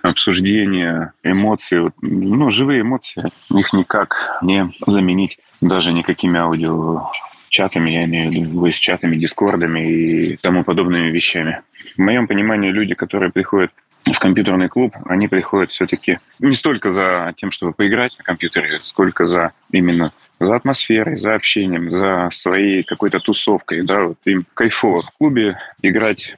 обсуждения, 0.00 1.12
эмоции, 1.22 1.92
ну, 2.00 2.50
живые 2.50 2.80
эмоции, 2.80 3.30
их 3.50 3.72
никак 3.74 4.38
не 4.40 4.72
заменить 4.86 5.36
даже 5.60 5.92
никакими 5.92 6.40
аудио 6.40 7.10
чатами, 7.50 7.90
я 7.90 8.04
имею 8.04 8.30
в 8.30 8.34
виду, 8.34 8.70
с 8.70 8.78
чатами, 8.78 9.16
дискордами 9.16 9.80
и 9.86 10.36
тому 10.38 10.64
подобными 10.64 11.10
вещами. 11.10 11.60
В 11.96 12.00
моем 12.00 12.26
понимании 12.26 12.70
люди, 12.70 12.94
которые 12.94 13.30
приходят 13.30 13.70
в 14.12 14.18
компьютерный 14.18 14.68
клуб, 14.68 14.94
они 15.06 15.28
приходят 15.28 15.70
все-таки 15.70 16.18
не 16.38 16.56
столько 16.56 16.92
за 16.92 17.34
тем, 17.36 17.50
чтобы 17.50 17.72
поиграть 17.72 18.16
на 18.18 18.24
компьютере, 18.24 18.80
сколько 18.84 19.26
за 19.26 19.52
именно 19.72 20.12
за 20.40 20.54
атмосферой, 20.54 21.18
за 21.18 21.34
общением, 21.34 21.90
за 21.90 22.30
своей 22.42 22.84
какой-то 22.84 23.18
тусовкой. 23.20 23.82
Да, 23.82 24.04
вот 24.04 24.18
им 24.24 24.46
кайфово 24.54 25.02
в 25.02 25.10
клубе 25.18 25.58
играть 25.82 26.36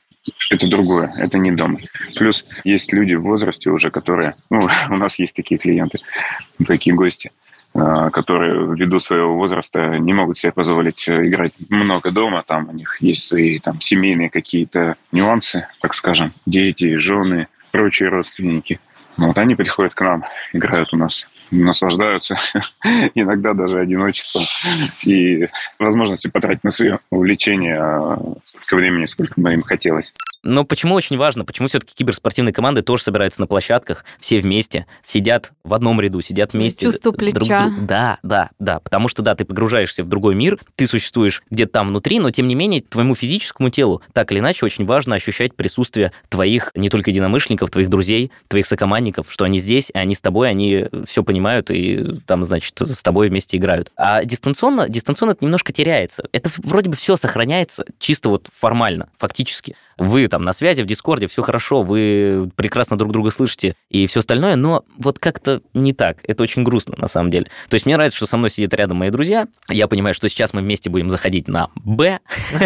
это 0.51 0.67
другое, 0.67 1.13
это 1.17 1.39
не 1.39 1.53
дом. 1.53 1.79
Плюс 2.17 2.45
есть 2.65 2.93
люди 2.93 3.15
в 3.15 3.23
возрасте 3.23 3.71
уже, 3.71 3.91
которые, 3.91 4.35
ну, 4.51 4.69
у 4.91 4.97
нас 4.97 5.19
есть 5.19 5.35
такие 5.35 5.59
клиенты, 5.59 5.99
такие 6.67 6.95
гости, 6.95 7.31
а, 7.73 8.11
которые 8.11 8.75
ввиду 8.75 9.01
своего 9.01 9.37
возраста 9.37 9.99
не 9.99 10.13
могут 10.13 10.39
себе 10.39 10.53
позволить 10.53 11.03
играть 11.09 11.53
много 11.69 12.11
дома, 12.11 12.43
там 12.47 12.69
у 12.69 12.73
них 12.73 13.01
есть 13.01 13.27
свои 13.27 13.59
там 13.59 13.81
семейные 13.81 14.29
какие-то 14.29 14.97
нюансы, 15.13 15.67
так 15.81 15.95
скажем, 15.95 16.33
дети, 16.47 16.97
жены, 16.97 17.49
прочие 17.71 18.09
родственники. 18.09 18.81
Ну, 19.21 19.27
вот 19.27 19.37
они 19.37 19.55
приходят 19.55 19.93
к 19.93 20.01
нам, 20.01 20.25
играют 20.55 20.95
у 20.95 20.97
нас, 20.97 21.13
наслаждаются, 21.51 22.37
иногда 23.15 23.53
даже 23.53 23.79
одиночеством 23.79 24.47
и 25.05 25.47
возможностью 25.79 26.33
потратить 26.33 26.65
на 26.65 26.73
свое 26.73 27.01
увлечение 27.11 27.79
а, 27.79 28.17
столько 28.47 28.77
времени, 28.77 29.05
сколько 29.05 29.39
бы 29.39 29.53
им 29.53 29.63
хотелось. 29.63 30.11
Но 30.43 30.65
почему 30.65 30.95
очень 30.95 31.19
важно, 31.19 31.45
почему 31.45 31.69
все-таки 31.69 31.95
киберспортивные 31.95 32.53
команды 32.53 32.81
тоже 32.81 33.03
собираются 33.03 33.43
на 33.43 33.47
площадках, 33.47 34.05
все 34.19 34.41
вместе, 34.41 34.87
сидят 35.03 35.53
в 35.65 35.75
одном 35.75 36.01
ряду, 36.01 36.23
сидят 36.23 36.55
вместе. 36.55 36.87
Чувство 36.87 37.13
плеча. 37.13 37.35
Друг 37.35 37.49
с 37.49 37.63
друг... 37.63 37.87
Да, 37.87 38.19
да, 38.23 38.51
да, 38.59 38.81
потому 38.81 39.09
что, 39.09 39.23
да, 39.23 39.35
ты 39.35 39.45
погружаешься 39.45 40.03
в 40.03 40.09
другой 40.09 40.35
мир, 40.35 40.59
ты 40.77 40.87
существуешь 40.87 41.43
где-то 41.51 41.73
там 41.73 41.89
внутри, 41.89 42.21
но, 42.21 42.31
тем 42.31 42.49
не 42.49 42.55
менее, 42.55 42.81
твоему 42.81 43.15
физическому 43.15 43.69
телу 43.69 44.03
так 44.15 44.33
или 44.33 44.39
иначе 44.39 44.65
очень 44.65 44.87
важно 44.87 45.15
ощущать 45.15 45.55
присутствие 45.55 46.13
твоих 46.31 46.71
не 46.75 46.89
только 46.89 47.11
единомышленников, 47.11 47.71
твоих 47.71 47.91
друзей, 47.91 48.33
твоих 48.49 48.67
сокомандников, 48.67 49.10
что 49.29 49.45
они 49.45 49.59
здесь, 49.61 49.91
они 49.95 50.15
с 50.15 50.21
тобой, 50.21 50.49
они 50.49 50.87
все 51.07 51.23
понимают 51.23 51.71
и 51.71 52.21
там, 52.27 52.45
значит, 52.45 52.79
с 52.81 53.03
тобой 53.03 53.29
вместе 53.29 53.57
играют. 53.57 53.91
А 53.97 54.25
дистанционно, 54.25 54.89
дистанционно 54.89 55.33
это 55.33 55.45
немножко 55.45 55.73
теряется. 55.73 56.25
Это 56.33 56.51
вроде 56.59 56.91
бы 56.91 56.97
все 56.97 57.17
сохраняется 57.17 57.85
чисто 57.99 58.29
вот 58.29 58.49
формально, 58.53 59.09
фактически 59.19 59.77
вы 60.01 60.29
там 60.29 60.43
на 60.43 60.55
связи 60.55 60.81
в 60.81 60.87
Дискорде, 60.87 61.27
все 61.27 61.43
хорошо, 61.43 61.83
вы 61.83 62.51
прекрасно 62.57 62.97
друг 62.97 63.13
друга 63.13 63.31
слышите 63.31 63.77
и 63.91 64.07
все 64.07 64.21
остальное, 64.21 64.57
но 64.57 64.83
вот 64.97 65.19
как-то 65.19 65.61
не 65.75 65.93
так. 65.93 66.19
Это 66.27 66.43
очень 66.43 66.65
грустно, 66.65 66.95
на 66.97 67.07
самом 67.07 67.31
деле. 67.31 67.49
То 67.69 67.75
есть 67.75 67.85
мне 67.85 67.97
нравится, 67.97 68.17
что 68.17 68.27
со 68.27 68.39
мной 68.39 68.49
сидят 68.49 68.73
рядом 68.73 68.97
мои 68.97 69.11
друзья. 69.11 69.47
Я 69.69 69.89
понимаю, 69.89 70.15
что 70.15 70.31
сейчас 70.31 70.55
мы 70.55 70.63
вместе 70.63 70.89
будем 70.89 71.11
заходить 71.11 71.49
на 71.49 71.69
Б, 71.75 72.19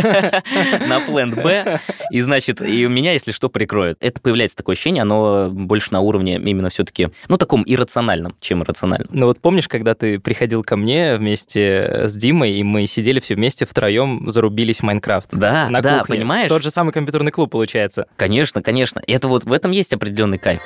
на 0.88 1.00
план 1.00 1.34
Б, 1.34 1.80
и, 2.10 2.20
значит, 2.20 2.62
и 2.62 2.86
у 2.86 2.88
меня, 2.88 3.12
если 3.12 3.32
что, 3.32 3.48
прикроют. 3.48 3.98
Это 4.00 4.20
появляется 4.20 4.56
такое 4.56 4.74
ощущение, 4.74 5.02
оно 5.02 5.50
больше 5.50 5.92
на 5.92 6.00
уровне 6.00 6.23
именно 6.30 6.70
все-таки, 6.70 7.08
ну, 7.28 7.36
таком 7.36 7.62
иррациональном, 7.66 8.34
чем 8.40 8.62
иррациональном. 8.62 9.08
Ну 9.12 9.26
вот 9.26 9.40
помнишь, 9.40 9.68
когда 9.68 9.94
ты 9.94 10.18
приходил 10.18 10.62
ко 10.62 10.76
мне 10.76 11.16
вместе 11.16 12.02
с 12.04 12.16
Димой, 12.16 12.52
и 12.52 12.62
мы 12.62 12.86
сидели 12.86 13.20
все 13.20 13.34
вместе 13.34 13.66
втроем, 13.66 14.28
зарубились 14.28 14.78
в 14.78 14.82
Майнкрафт? 14.82 15.30
Да, 15.32 15.68
на 15.70 15.80
да, 15.80 16.00
кухне. 16.00 16.16
понимаешь? 16.16 16.48
Тот 16.48 16.62
же 16.62 16.70
самый 16.70 16.92
компьютерный 16.92 17.32
клуб 17.32 17.50
получается. 17.50 18.06
Конечно, 18.16 18.62
конечно. 18.62 19.02
Это 19.06 19.28
вот 19.28 19.44
в 19.44 19.52
этом 19.52 19.70
есть 19.70 19.92
определенный 19.92 20.38
кайф. 20.38 20.60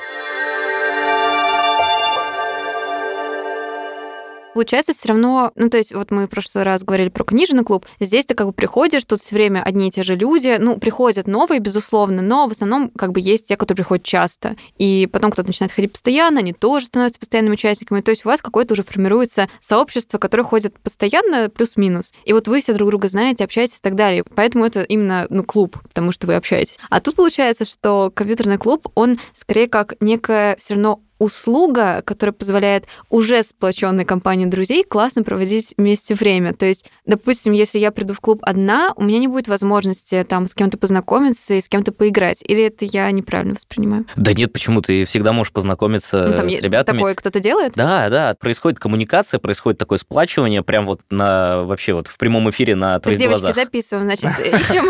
Получается 4.59 4.93
все 4.93 5.11
равно, 5.11 5.53
ну, 5.55 5.71
то 5.71 5.79
есть 5.79 5.95
вот 5.95 6.11
мы 6.11 6.27
в 6.27 6.31
прошлый 6.31 6.65
раз 6.65 6.83
говорили 6.83 7.11
про 7.11 7.23
книжный 7.23 7.62
клуб, 7.62 7.87
здесь 8.00 8.27
ты 8.27 8.35
как 8.35 8.49
бы 8.49 8.53
приходишь, 8.53 9.05
тут 9.05 9.21
все 9.21 9.37
время 9.37 9.62
одни 9.62 9.87
и 9.87 9.91
те 9.93 10.03
же 10.03 10.17
люди, 10.17 10.57
ну, 10.59 10.81
приходят 10.81 11.29
новые, 11.29 11.61
безусловно, 11.61 12.23
но 12.23 12.49
в 12.49 12.50
основном 12.50 12.91
как 12.91 13.12
бы 13.12 13.21
есть 13.21 13.47
те, 13.47 13.57
которые 13.57 13.85
приходят 13.85 14.05
часто. 14.05 14.57
И 14.77 15.09
потом 15.12 15.31
кто-то 15.31 15.50
начинает 15.50 15.71
ходить 15.71 15.93
постоянно, 15.93 16.41
они 16.41 16.53
тоже 16.53 16.87
становятся 16.87 17.21
постоянными 17.21 17.55
участниками. 17.55 18.00
То 18.00 18.11
есть 18.11 18.27
у 18.27 18.31
вас 18.31 18.43
какое-то 18.43 18.73
уже 18.73 18.83
формируется 18.83 19.49
сообщество, 19.61 20.19
которое 20.19 20.43
ходит 20.43 20.77
постоянно, 20.81 21.49
плюс-минус. 21.49 22.12
И 22.25 22.33
вот 22.33 22.49
вы 22.49 22.61
все 22.61 22.75
друг 22.75 22.88
друга 22.88 23.07
знаете, 23.07 23.45
общаетесь 23.45 23.79
и 23.79 23.81
так 23.81 23.95
далее. 23.95 24.25
Поэтому 24.25 24.65
это 24.65 24.83
именно 24.83 25.29
ну, 25.31 25.45
клуб, 25.45 25.79
потому 25.85 26.11
что 26.11 26.27
вы 26.27 26.35
общаетесь. 26.35 26.79
А 26.91 27.00
тут 27.00 27.15
получается, 27.15 27.65
что 27.65 28.11
компьютерный 28.12 28.59
клуб, 28.59 28.88
он 28.97 29.21
скорее 29.35 29.69
как 29.69 29.95
некое 30.00 30.57
все 30.57 30.75
равно 30.75 31.00
услуга, 31.19 32.03
которая 32.03 32.33
позволяет 32.33 32.85
уже 33.11 33.43
сплоченной 33.43 34.05
компании 34.05 34.47
друзей 34.47 34.85
классно 34.85 35.23
проводить 35.23 35.75
вместе 35.77 36.15
время. 36.15 36.55
То 36.55 36.67
есть, 36.67 36.91
допустим, 37.07 37.53
если 37.53 37.79
я 37.79 37.91
приду 37.91 38.15
в 38.15 38.21
клуб 38.21 38.41
одна, 38.43 38.93
у 38.97 39.05
меня 39.05 39.19
не 39.19 39.29
будет 39.29 39.49
возможности 39.49 40.25
там 40.29 40.47
с 40.47 40.55
кем-то 40.55 40.79
познакомиться 40.79 41.55
и 41.55 41.61
с 41.61 41.69
кем-то 41.69 41.93
поиграть. 41.93 42.43
Или 42.47 42.65
это 42.65 42.85
я 42.85 43.11
неправильно 43.11 43.55
воспринимаю? 43.55 44.07
Да 44.17 44.33
нет, 44.33 44.53
почему? 44.53 44.81
Ты 44.81 45.05
всегда 45.05 45.33
можешь 45.33 45.53
познакомиться 45.53 46.29
ну, 46.29 46.37
там 46.37 46.51
с 46.51 46.61
ребятами. 46.61 46.99
Такое 46.99 47.15
кто-то 47.15 47.41
делает? 47.41 47.73
Да, 47.75 48.09
да. 48.11 48.35
Происходит 48.39 48.79
коммуникация, 48.79 49.41
происходит 49.41 49.79
такое 49.79 49.99
сплачивание 49.99 50.63
прям 50.63 50.87
вот 50.87 51.01
на 51.11 51.63
вообще 51.63 51.95
вот 51.95 52.07
в 52.07 52.17
прямом 52.19 52.49
эфире 52.51 52.77
на 52.77 52.99
твоих 53.01 53.19
так, 53.19 53.29
девочки, 53.29 53.53
записываем, 53.55 54.07
значит, 54.07 54.39
ищем 54.47 54.89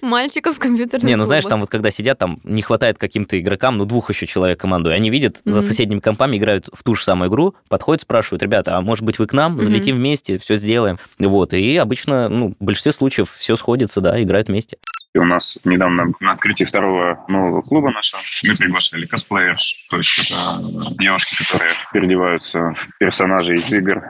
мальчиков 0.02 0.56
в 0.56 0.58
компьютерных 0.58 1.04
Не, 1.04 1.16
ну 1.16 1.24
знаешь, 1.24 1.44
там 1.44 1.60
вот 1.60 1.70
когда 1.70 1.90
сидят, 1.90 2.18
там 2.18 2.40
не 2.44 2.62
хватает 2.62 2.98
каким-то 2.98 3.38
игрокам, 3.38 3.78
ну 3.78 3.84
двух 3.84 4.10
еще 4.10 4.26
человек 4.26 4.60
команду, 4.60 4.90
и 4.90 4.92
они 4.92 5.10
видят 5.10 5.39
mm-hmm. 5.44 5.52
за 5.52 5.62
соседними 5.62 6.00
компами, 6.00 6.36
играют 6.36 6.68
в 6.72 6.82
ту 6.82 6.94
же 6.94 7.02
самую 7.02 7.30
игру, 7.30 7.54
подходят, 7.68 8.02
спрашивают, 8.02 8.42
ребята, 8.42 8.76
а 8.76 8.80
может 8.80 9.04
быть 9.04 9.18
вы 9.18 9.26
к 9.26 9.32
нам, 9.32 9.58
mm-hmm. 9.58 9.62
залетим 9.62 9.96
вместе, 9.96 10.38
все 10.38 10.56
сделаем. 10.56 10.98
Вот, 11.18 11.52
и 11.54 11.76
обычно, 11.76 12.28
ну, 12.28 12.54
в 12.58 12.64
большинстве 12.64 12.92
случаев 12.92 13.34
все 13.38 13.56
сходится, 13.56 14.00
да, 14.00 14.20
играют 14.22 14.48
вместе. 14.48 14.78
И 15.12 15.18
у 15.18 15.24
нас 15.24 15.58
недавно 15.64 16.12
на 16.20 16.32
открытии 16.32 16.64
второго 16.64 17.24
нового 17.26 17.62
клуба 17.62 17.90
нашего 17.90 18.20
мы 18.44 18.54
приглашали 18.56 19.06
косплеерш, 19.06 19.60
то 19.90 19.96
есть 19.96 20.18
это 20.18 20.60
девушки, 21.00 21.34
которые 21.42 21.74
переодеваются 21.92 22.74
в 22.74 22.98
персонажей 22.98 23.58
из 23.58 23.72
игр, 23.72 24.02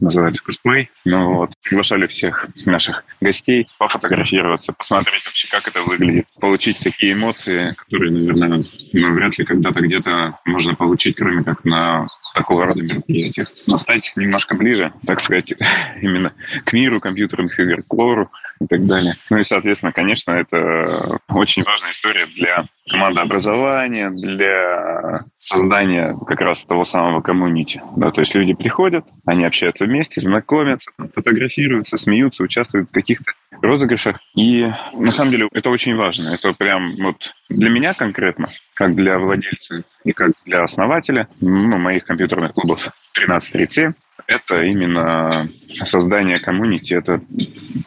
называется 0.00 0.44
косплей. 0.44 0.90
Ну 1.06 1.36
вот, 1.36 1.52
приглашали 1.62 2.06
всех 2.06 2.46
наших 2.66 3.02
гостей 3.22 3.66
пофотографироваться, 3.78 4.74
посмотреть 4.74 5.24
вообще, 5.24 5.48
как 5.48 5.68
это 5.68 5.82
выглядит, 5.82 6.26
получить 6.38 6.78
такие 6.80 7.14
эмоции, 7.14 7.74
которые, 7.74 8.12
наверное, 8.12 8.62
ну, 8.92 9.14
вряд 9.14 9.38
ли 9.38 9.46
когда-то 9.46 9.80
где-то 9.80 10.38
можно 10.44 10.74
получить, 10.74 11.16
кроме 11.16 11.44
как 11.44 11.64
на 11.64 12.04
такого 12.34 12.66
рода 12.66 12.82
мероприятиях. 12.82 13.48
Но 13.66 13.78
стать 13.78 14.12
немножко 14.16 14.54
ближе, 14.54 14.92
так 15.06 15.22
сказать, 15.22 15.50
именно 16.02 16.32
к 16.66 16.72
миру 16.74 17.00
компьютерных 17.00 17.58
игр, 17.58 17.82
к 17.88 17.94
лору 17.94 18.30
и 18.60 18.66
так 18.66 18.86
далее. 18.86 19.16
Ну 19.30 19.38
и, 19.38 19.44
соответственно, 19.44 19.92
конечно, 19.92 20.41
это 20.42 21.18
очень 21.28 21.62
важная 21.64 21.92
история 21.92 22.26
для 22.26 22.66
командообразования, 22.88 24.10
для 24.10 25.20
создания 25.48 26.14
как 26.26 26.40
раз 26.40 26.64
того 26.66 26.84
самого 26.84 27.20
коммунити. 27.20 27.80
Да, 27.96 28.10
то 28.10 28.20
есть 28.20 28.34
люди 28.34 28.54
приходят, 28.54 29.04
они 29.26 29.44
общаются 29.44 29.84
вместе, 29.84 30.20
знакомятся, 30.20 30.90
фотографируются, 31.14 31.96
смеются, 31.96 32.42
участвуют 32.42 32.90
в 32.90 32.92
каких-то 32.92 33.32
розыгрышах. 33.60 34.18
И 34.34 34.70
на 34.94 35.12
самом 35.12 35.30
деле 35.30 35.48
это 35.52 35.70
очень 35.70 35.94
важно. 35.96 36.30
Это 36.30 36.52
прям 36.52 36.94
вот 36.96 37.16
для 37.48 37.70
меня 37.70 37.94
конкретно, 37.94 38.48
как 38.74 38.94
для 38.94 39.18
владельца 39.18 39.84
и 40.04 40.12
как 40.12 40.32
для 40.44 40.62
основателя 40.64 41.28
ну, 41.40 41.78
моих 41.78 42.04
компьютерных 42.04 42.52
клубов 42.52 42.78
1337, 43.16 43.92
это 44.26 44.62
именно 44.62 45.48
создание 45.90 46.38
комьюнити. 46.40 46.94
Это 46.94 47.20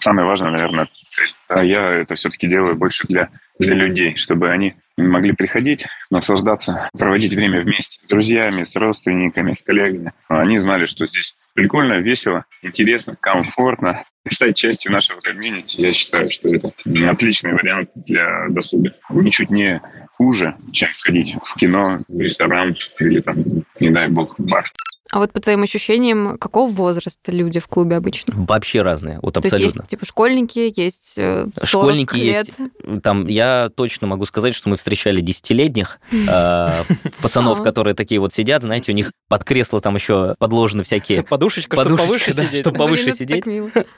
самое 0.01 0.27
важное, 0.27 0.51
наверное, 0.51 0.88
цель. 1.10 1.34
А 1.48 1.63
я 1.63 1.94
это 1.94 2.15
все-таки 2.15 2.48
делаю 2.48 2.75
больше 2.75 3.08
для, 3.08 3.29
для 3.60 3.75
людей, 3.75 4.15
чтобы 4.17 4.50
они 4.50 4.75
могли 4.98 5.34
приходить, 5.34 5.86
наслаждаться, 6.10 6.89
проводить 6.98 7.34
время 7.34 7.62
вместе 7.62 8.00
с 8.03 8.08
друзьями, 8.08 8.63
с 8.63 8.75
родственниками, 8.75 9.53
с 9.53 9.63
коллегами. 9.63 10.13
Они 10.29 10.58
знали, 10.60 10.86
что 10.86 11.05
здесь 11.05 11.34
прикольно, 11.53 12.00
весело, 12.00 12.46
интересно, 12.62 13.15
комфортно. 13.20 14.03
Стать 14.27 14.58
частью 14.58 14.91
нашего 14.91 15.20
комьюнити, 15.20 15.79
я 15.79 15.94
считаю, 15.94 16.32
что 16.32 16.50
это 16.50 16.72
отличный 17.12 17.53
вариант 17.53 17.89
для 17.94 18.48
досуга. 18.50 18.91
Ничуть 19.12 19.51
не 19.51 19.79
хуже, 20.13 20.55
чем 20.74 20.89
сходить 20.96 21.36
в 21.36 21.60
кино, 21.60 22.00
в 22.08 22.20
ресторан 22.20 22.75
или 23.00 23.22
там 23.22 23.38
не 23.79 23.91
дай 23.91 24.10
бог, 24.10 24.34
бар. 24.39 24.65
А 25.12 25.20
вот 25.20 25.32
по 25.32 25.40
твоим 25.40 25.62
ощущениям, 25.62 26.38
какого 26.40 26.70
возраста 26.70 27.32
люди 27.32 27.60
в 27.60 27.68
клубе 27.68 27.96
обычно? 27.96 28.34
Вообще 28.36 28.82
разные, 28.82 29.20
вот 29.22 29.36
То 29.36 29.40
есть 29.42 29.54
абсолютно. 29.54 29.82
есть 29.82 29.90
типа 29.90 30.06
школьники, 30.06 30.74
есть 30.76 31.14
э, 31.18 31.48
40 31.58 31.68
Школьники 31.68 32.16
лет. 32.16 32.48
есть. 32.48 33.04
Там 33.04 33.28
я 33.28 33.70
точно 33.76 34.08
могу 34.08 34.26
сказать, 34.26 34.56
что 34.56 34.70
мы 34.70 34.78
встречали 34.78 35.22
десятилетних 35.22 36.00
э, 36.12 36.84
пацанов, 37.22 37.62
которые 37.62 37.94
такие 37.94 38.20
вот 38.20 38.34
сидят, 38.34 38.64
знаете, 38.64 38.92
у 38.92 38.96
них 38.96 39.12
под 39.28 39.44
кресло 39.44 39.80
там 39.80 39.94
еще 39.96 40.36
подложены 40.40 40.84
всякие 40.84 41.22
Подушечка, 41.30 41.76
чтобы 41.78 41.98
повыше 41.98 42.34
сидеть. 42.34 42.62
чтоб 42.62 42.76
повыше 42.76 43.12
сидеть. 43.12 43.46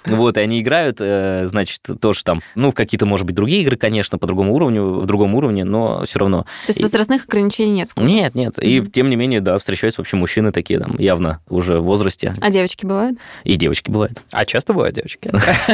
Вот, 0.06 0.38
и 0.38 0.40
они 0.42 0.62
играют, 0.62 0.98
э, 1.00 1.48
значит, 1.48 1.82
тоже 2.02 2.24
там, 2.26 2.42
ну, 2.56 2.72
в 2.72 2.76
какие-то, 2.76 3.06
может 3.06 3.26
быть, 3.26 3.36
другие 3.36 3.62
игры, 3.62 3.78
конечно, 3.78 4.18
по 4.18 4.28
другому 4.28 4.54
уровню, 4.54 5.00
в 5.00 5.06
другом 5.06 5.36
уровне, 5.36 5.64
но 5.64 6.04
все 6.04 6.20
равно. 6.20 6.44
То 6.66 6.72
есть 6.72 6.82
возрастных 6.82 7.26
ограничений 7.26 7.72
нет. 7.72 7.92
Нет, 7.96 8.36
нет. 8.36 8.56
И 8.62 8.82
тем 8.82 9.10
не 9.10 9.16
менее, 9.16 9.40
да, 9.40 9.58
встречаются 9.58 10.02
вообще 10.02 10.18
мужчины 10.18 10.52
такие 10.52 10.80
там 10.80 10.97
явно 10.98 11.42
уже 11.50 11.80
в 11.80 11.84
возрасте. 11.84 12.34
А 12.42 12.50
девочки 12.52 12.86
бывают? 12.86 13.18
И 13.44 13.56
девочки 13.56 13.90
бывают. 13.90 14.22
А 14.32 14.46
часто 14.46 14.74
бывают 14.74 14.96
девочки? 14.96 15.32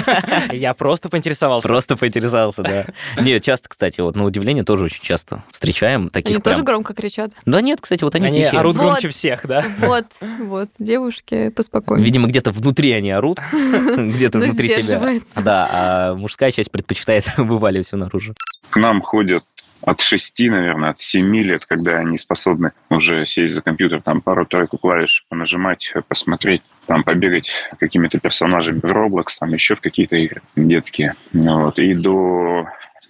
Я 0.53 0.73
просто 0.73 1.09
поинтересовался. 1.09 1.67
Просто 1.67 1.95
поинтересовался, 1.95 2.63
да. 2.63 2.85
Нет, 3.21 3.43
часто, 3.43 3.69
кстати, 3.69 4.01
вот 4.01 4.15
на 4.15 4.25
удивление 4.25 4.63
тоже 4.63 4.85
очень 4.85 5.03
часто 5.03 5.43
встречаем 5.51 6.09
таких 6.09 6.35
Они 6.35 6.41
тоже 6.41 6.63
громко 6.63 6.93
кричат. 6.93 7.31
Да 7.45 7.61
нет, 7.61 7.79
кстати, 7.81 8.03
вот 8.03 8.15
они, 8.15 8.27
Они 8.27 8.43
тихие. 8.43 8.59
орут 8.59 8.75
Вот. 8.75 8.83
громче 8.85 9.09
всех, 9.09 9.45
да? 9.47 9.63
Вот, 9.79 10.05
вот, 10.39 10.69
девушки, 10.79 11.49
поспокойнее. 11.49 12.05
Видимо, 12.05 12.27
где-то 12.27 12.51
внутри 12.51 12.91
они 12.91 13.11
орут, 13.11 13.39
где-то 13.97 14.37
Ну, 14.39 14.45
внутри 14.45 14.69
себя. 14.69 15.01
Да, 15.35 15.69
а 15.71 16.15
мужская 16.15 16.51
часть 16.51 16.71
предпочитает 16.71 17.25
вываливать 17.37 17.87
все 17.87 17.97
наружу. 17.97 18.33
К 18.69 18.77
нам 18.77 19.01
ходят 19.01 19.43
от 19.85 19.99
шести, 20.01 20.49
наверное, 20.49 20.91
от 20.91 20.99
семи 21.11 21.43
лет, 21.43 21.65
когда 21.65 21.97
они 21.97 22.17
способны 22.17 22.71
уже 22.89 23.25
сесть 23.25 23.53
за 23.53 23.61
компьютер, 23.61 24.01
там 24.01 24.21
пару-тройку 24.21 24.77
клавиш 24.77 25.25
понажимать, 25.29 25.93
посмотреть, 26.07 26.61
там 26.87 27.03
побегать 27.03 27.49
какими-то 27.79 28.19
персонажами 28.19 28.79
в 28.79 28.85
Roblox, 28.85 29.25
там 29.39 29.53
еще 29.53 29.75
в 29.75 29.81
какие-то 29.81 30.15
игры 30.15 30.41
детские. 30.55 31.15
Вот. 31.33 31.77
И 31.79 31.93
до 31.95 32.65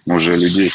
уже 0.06 0.36
людей 0.36 0.70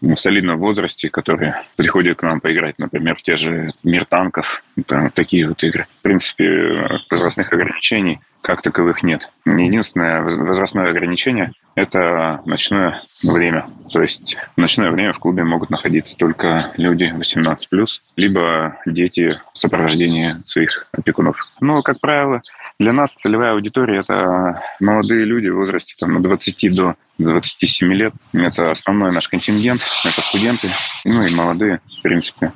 в 0.00 0.16
солидном 0.16 0.58
возрасте, 0.58 1.08
которые 1.08 1.62
приходят 1.76 2.18
к 2.18 2.22
нам 2.22 2.40
поиграть, 2.40 2.78
например, 2.78 3.16
в 3.16 3.22
те 3.22 3.36
же 3.36 3.70
«Мир 3.82 4.06
танков», 4.06 4.46
там, 4.86 5.10
такие 5.10 5.48
вот 5.48 5.62
игры. 5.62 5.86
В 5.98 6.02
принципе, 6.02 6.44
э, 6.44 6.98
возрастных 7.10 7.52
ограничений 7.52 8.20
как 8.42 8.62
таковых 8.62 9.02
нет. 9.02 9.28
Единственное 9.44 10.22
воз- 10.22 10.38
возрастное 10.38 10.90
ограничение– 10.90 11.52
это 11.74 12.40
ночное 12.46 13.02
время. 13.22 13.66
То 13.92 14.02
есть 14.02 14.36
в 14.56 14.60
ночное 14.60 14.90
время 14.90 15.12
в 15.12 15.18
клубе 15.18 15.44
могут 15.44 15.70
находиться 15.70 16.14
только 16.16 16.72
люди 16.76 17.12
18+, 17.14 17.86
либо 18.16 18.78
дети 18.86 19.38
в 19.54 19.58
сопровождении 19.58 20.36
своих 20.46 20.86
опекунов. 20.92 21.36
Но, 21.60 21.82
как 21.82 22.00
правило, 22.00 22.40
для 22.78 22.92
нас 22.92 23.10
целевая 23.22 23.52
аудитория– 23.52 24.00
это 24.06 24.62
молодые 24.80 25.24
люди 25.24 25.48
в 25.48 25.56
возрасте 25.56 25.94
там, 25.98 26.16
от 26.16 26.22
20 26.22 26.74
до 26.74 26.94
27 27.18 27.92
лет. 27.92 28.12
Это 28.32 28.70
основной 28.70 29.12
наш 29.12 29.28
контингент, 29.28 29.80
это 30.04 30.22
студенты, 30.28 30.70
ну 31.04 31.22
и 31.24 31.34
молодые, 31.34 31.80
в 31.98 32.02
принципе. 32.02 32.52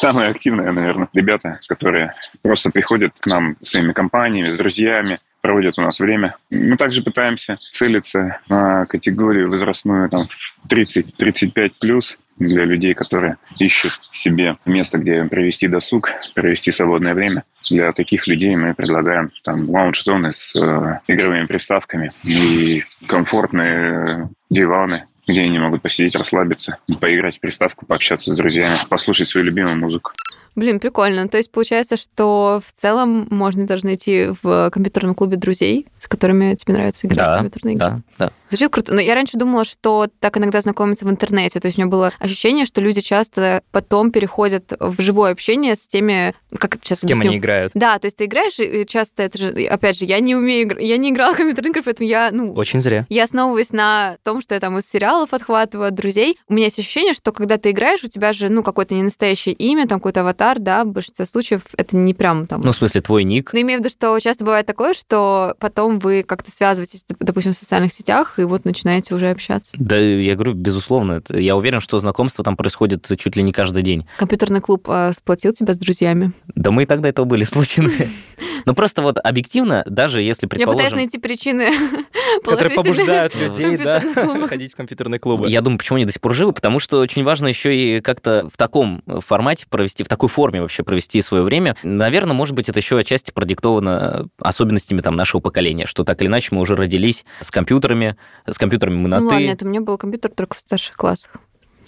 Самые 0.00 0.30
активные, 0.30 0.72
наверное, 0.72 1.08
ребята, 1.12 1.58
которые 1.68 2.14
просто 2.42 2.70
приходят 2.70 3.12
к 3.18 3.26
нам 3.26 3.56
своими 3.62 3.92
компаниями, 3.92 4.54
с 4.54 4.58
друзьями, 4.58 5.18
проводят 5.46 5.78
у 5.78 5.82
нас 5.82 5.96
время. 6.00 6.34
Мы 6.50 6.76
также 6.76 7.02
пытаемся 7.02 7.56
целиться 7.78 8.40
на 8.48 8.84
категорию 8.86 9.48
возрастную 9.48 10.10
там 10.10 10.28
30-35 10.68 11.72
плюс 11.80 12.04
для 12.36 12.64
людей, 12.64 12.94
которые 12.94 13.36
ищут 13.60 13.92
себе 14.24 14.56
место, 14.66 14.98
где 14.98 15.22
провести 15.24 15.68
досуг, 15.68 16.10
провести 16.34 16.72
свободное 16.72 17.14
время. 17.14 17.44
Для 17.70 17.92
таких 17.92 18.26
людей 18.26 18.56
мы 18.56 18.74
предлагаем 18.74 19.30
там 19.44 19.70
лаунж-зоны 19.70 20.32
с 20.32 20.56
э, 20.56 21.00
игровыми 21.06 21.46
приставками 21.46 22.10
и 22.24 22.82
комфортные 23.06 24.28
диваны, 24.50 25.06
где 25.26 25.40
они 25.42 25.58
могут 25.58 25.82
посидеть, 25.82 26.14
расслабиться, 26.14 26.78
поиграть 27.00 27.36
в 27.36 27.40
приставку, 27.40 27.86
пообщаться 27.86 28.32
с 28.32 28.36
друзьями, 28.36 28.80
послушать 28.88 29.28
свою 29.28 29.46
любимую 29.46 29.76
музыку. 29.76 30.12
Блин, 30.54 30.80
прикольно. 30.80 31.28
То 31.28 31.36
есть 31.36 31.52
получается, 31.52 31.98
что 31.98 32.62
в 32.66 32.72
целом 32.72 33.26
можно 33.30 33.66
даже 33.66 33.84
найти 33.84 34.28
в 34.42 34.70
компьютерном 34.70 35.14
клубе 35.14 35.36
друзей, 35.36 35.86
с 35.98 36.08
которыми 36.08 36.54
тебе 36.54 36.72
нравится 36.72 37.06
играть 37.06 37.18
в 37.26 37.28
Да, 37.28 37.34
компьютерные 37.36 37.74
игры. 37.74 37.86
Да, 37.88 38.00
да. 38.18 38.30
Звучит 38.48 38.70
круто. 38.70 38.94
Но 38.94 39.00
я 39.02 39.14
раньше 39.14 39.36
думала, 39.36 39.66
что 39.66 40.06
так 40.18 40.38
иногда 40.38 40.62
знакомятся 40.62 41.04
в 41.04 41.10
интернете. 41.10 41.60
То 41.60 41.66
есть 41.66 41.76
у 41.76 41.82
меня 41.82 41.90
было 41.90 42.10
ощущение, 42.18 42.64
что 42.64 42.80
люди 42.80 43.02
часто 43.02 43.60
потом 43.70 44.10
переходят 44.10 44.72
в 44.80 44.98
живое 45.02 45.32
общение 45.32 45.76
с 45.76 45.86
теми, 45.86 46.34
как 46.58 46.76
сейчас 46.82 47.00
С 47.00 47.02
кем 47.02 47.18
объясню? 47.18 47.30
они 47.32 47.38
играют? 47.38 47.72
Да, 47.74 47.98
то 47.98 48.06
есть 48.06 48.16
ты 48.16 48.24
играешь, 48.24 48.58
и 48.58 48.86
часто 48.86 49.24
это 49.24 49.36
же, 49.36 49.50
опять 49.66 49.98
же, 49.98 50.06
я 50.06 50.20
не 50.20 50.34
умею, 50.34 50.74
я 50.80 50.96
не 50.96 51.10
играла 51.10 51.34
в 51.34 51.36
компьютерные 51.36 51.72
игры, 51.72 51.82
поэтому 51.82 52.08
я, 52.08 52.30
ну, 52.32 52.52
Очень 52.54 52.80
зря. 52.80 53.04
я 53.10 53.24
основываюсь 53.24 53.72
на 53.72 54.16
том, 54.22 54.40
что 54.40 54.54
я 54.54 54.60
там 54.60 54.78
из 54.78 54.86
сериалов 55.16 55.32
отхватываю 55.32 55.88
от 55.88 55.94
друзей. 55.94 56.38
У 56.48 56.54
меня 56.54 56.66
есть 56.66 56.78
ощущение, 56.78 57.14
что 57.14 57.32
когда 57.32 57.56
ты 57.56 57.70
играешь, 57.70 58.04
у 58.04 58.08
тебя 58.08 58.32
же, 58.32 58.48
ну, 58.48 58.62
какое-то 58.62 58.94
не 58.94 59.02
настоящее 59.02 59.54
имя, 59.54 59.86
там 59.86 59.98
какой-то 59.98 60.20
аватар, 60.20 60.58
да, 60.58 60.84
в 60.84 60.88
большинстве 60.88 61.26
случаев 61.26 61.62
это 61.76 61.96
не 61.96 62.14
прям 62.14 62.46
там... 62.46 62.60
Ну, 62.60 62.72
в 62.72 62.76
смысле, 62.76 63.00
твой 63.00 63.24
ник. 63.24 63.52
но 63.52 63.60
имею 63.60 63.80
в 63.80 63.84
виду, 63.84 63.90
что 63.90 64.18
часто 64.20 64.44
бывает 64.44 64.66
такое, 64.66 64.94
что 64.94 65.54
потом 65.58 65.98
вы 65.98 66.22
как-то 66.22 66.50
связываетесь, 66.50 67.04
доп- 67.10 67.16
допустим, 67.20 67.52
в 67.52 67.56
социальных 67.56 67.92
сетях, 67.92 68.38
и 68.38 68.42
вот 68.42 68.64
начинаете 68.64 69.14
уже 69.14 69.30
общаться. 69.30 69.76
Да, 69.78 69.96
я 69.96 70.34
говорю, 70.34 70.52
безусловно. 70.54 71.22
Я 71.30 71.56
уверен, 71.56 71.80
что 71.80 71.98
знакомство 71.98 72.44
там 72.44 72.56
происходит 72.56 73.10
чуть 73.18 73.36
ли 73.36 73.42
не 73.42 73.52
каждый 73.52 73.82
день. 73.82 74.06
Компьютерный 74.18 74.60
клуб 74.60 74.86
а, 74.88 75.12
сплотил 75.12 75.52
тебя 75.52 75.72
с 75.72 75.76
друзьями. 75.76 76.32
Да 76.54 76.70
мы 76.70 76.82
и 76.82 76.86
тогда 76.86 77.08
этого 77.08 77.24
были 77.24 77.44
сплочены. 77.44 77.92
Но 78.64 78.74
просто 78.74 79.02
вот 79.02 79.18
объективно, 79.22 79.84
даже 79.86 80.20
если, 80.20 80.46
Я 80.46 80.48
пытаюсь 80.48 80.66
предположим... 80.66 80.96
найти 80.96 81.18
причины 81.18 81.70
Которые 82.44 82.74
побуждают 82.74 83.34
людей, 83.34 83.76
да, 83.76 84.00
ходить 84.48 84.72
в 84.72 84.76
компьютерные 84.76 85.05
клубы. 85.18 85.48
Я 85.48 85.60
думаю, 85.60 85.78
почему 85.78 85.96
они 85.96 86.04
до 86.04 86.12
сих 86.12 86.20
пор 86.20 86.34
живы, 86.34 86.52
потому 86.52 86.78
что 86.78 86.98
очень 86.98 87.24
важно 87.24 87.46
еще 87.48 87.74
и 87.76 88.00
как-то 88.00 88.48
в 88.52 88.56
таком 88.56 89.02
формате 89.06 89.66
провести, 89.68 90.04
в 90.04 90.08
такой 90.08 90.28
форме 90.28 90.60
вообще 90.60 90.82
провести 90.82 91.20
свое 91.22 91.42
время. 91.42 91.76
Наверное, 91.82 92.34
может 92.34 92.54
быть, 92.54 92.68
это 92.68 92.78
еще 92.80 92.98
отчасти 92.98 93.30
продиктовано 93.30 94.28
особенностями 94.38 95.00
там 95.00 95.16
нашего 95.16 95.40
поколения, 95.40 95.86
что 95.86 96.04
так 96.04 96.20
или 96.20 96.28
иначе 96.28 96.48
мы 96.52 96.60
уже 96.60 96.76
родились 96.76 97.24
с 97.40 97.50
компьютерами, 97.50 98.16
с 98.46 98.58
компьютерами 98.58 98.96
мы 98.96 99.08
на 99.08 99.20
Ну 99.20 99.28
«ты». 99.28 99.34
ладно, 99.34 99.50
это 99.50 99.64
у 99.64 99.68
меня 99.68 99.80
был 99.80 99.98
компьютер 99.98 100.30
только 100.30 100.56
в 100.56 100.60
старших 100.60 100.96
классах. 100.96 101.32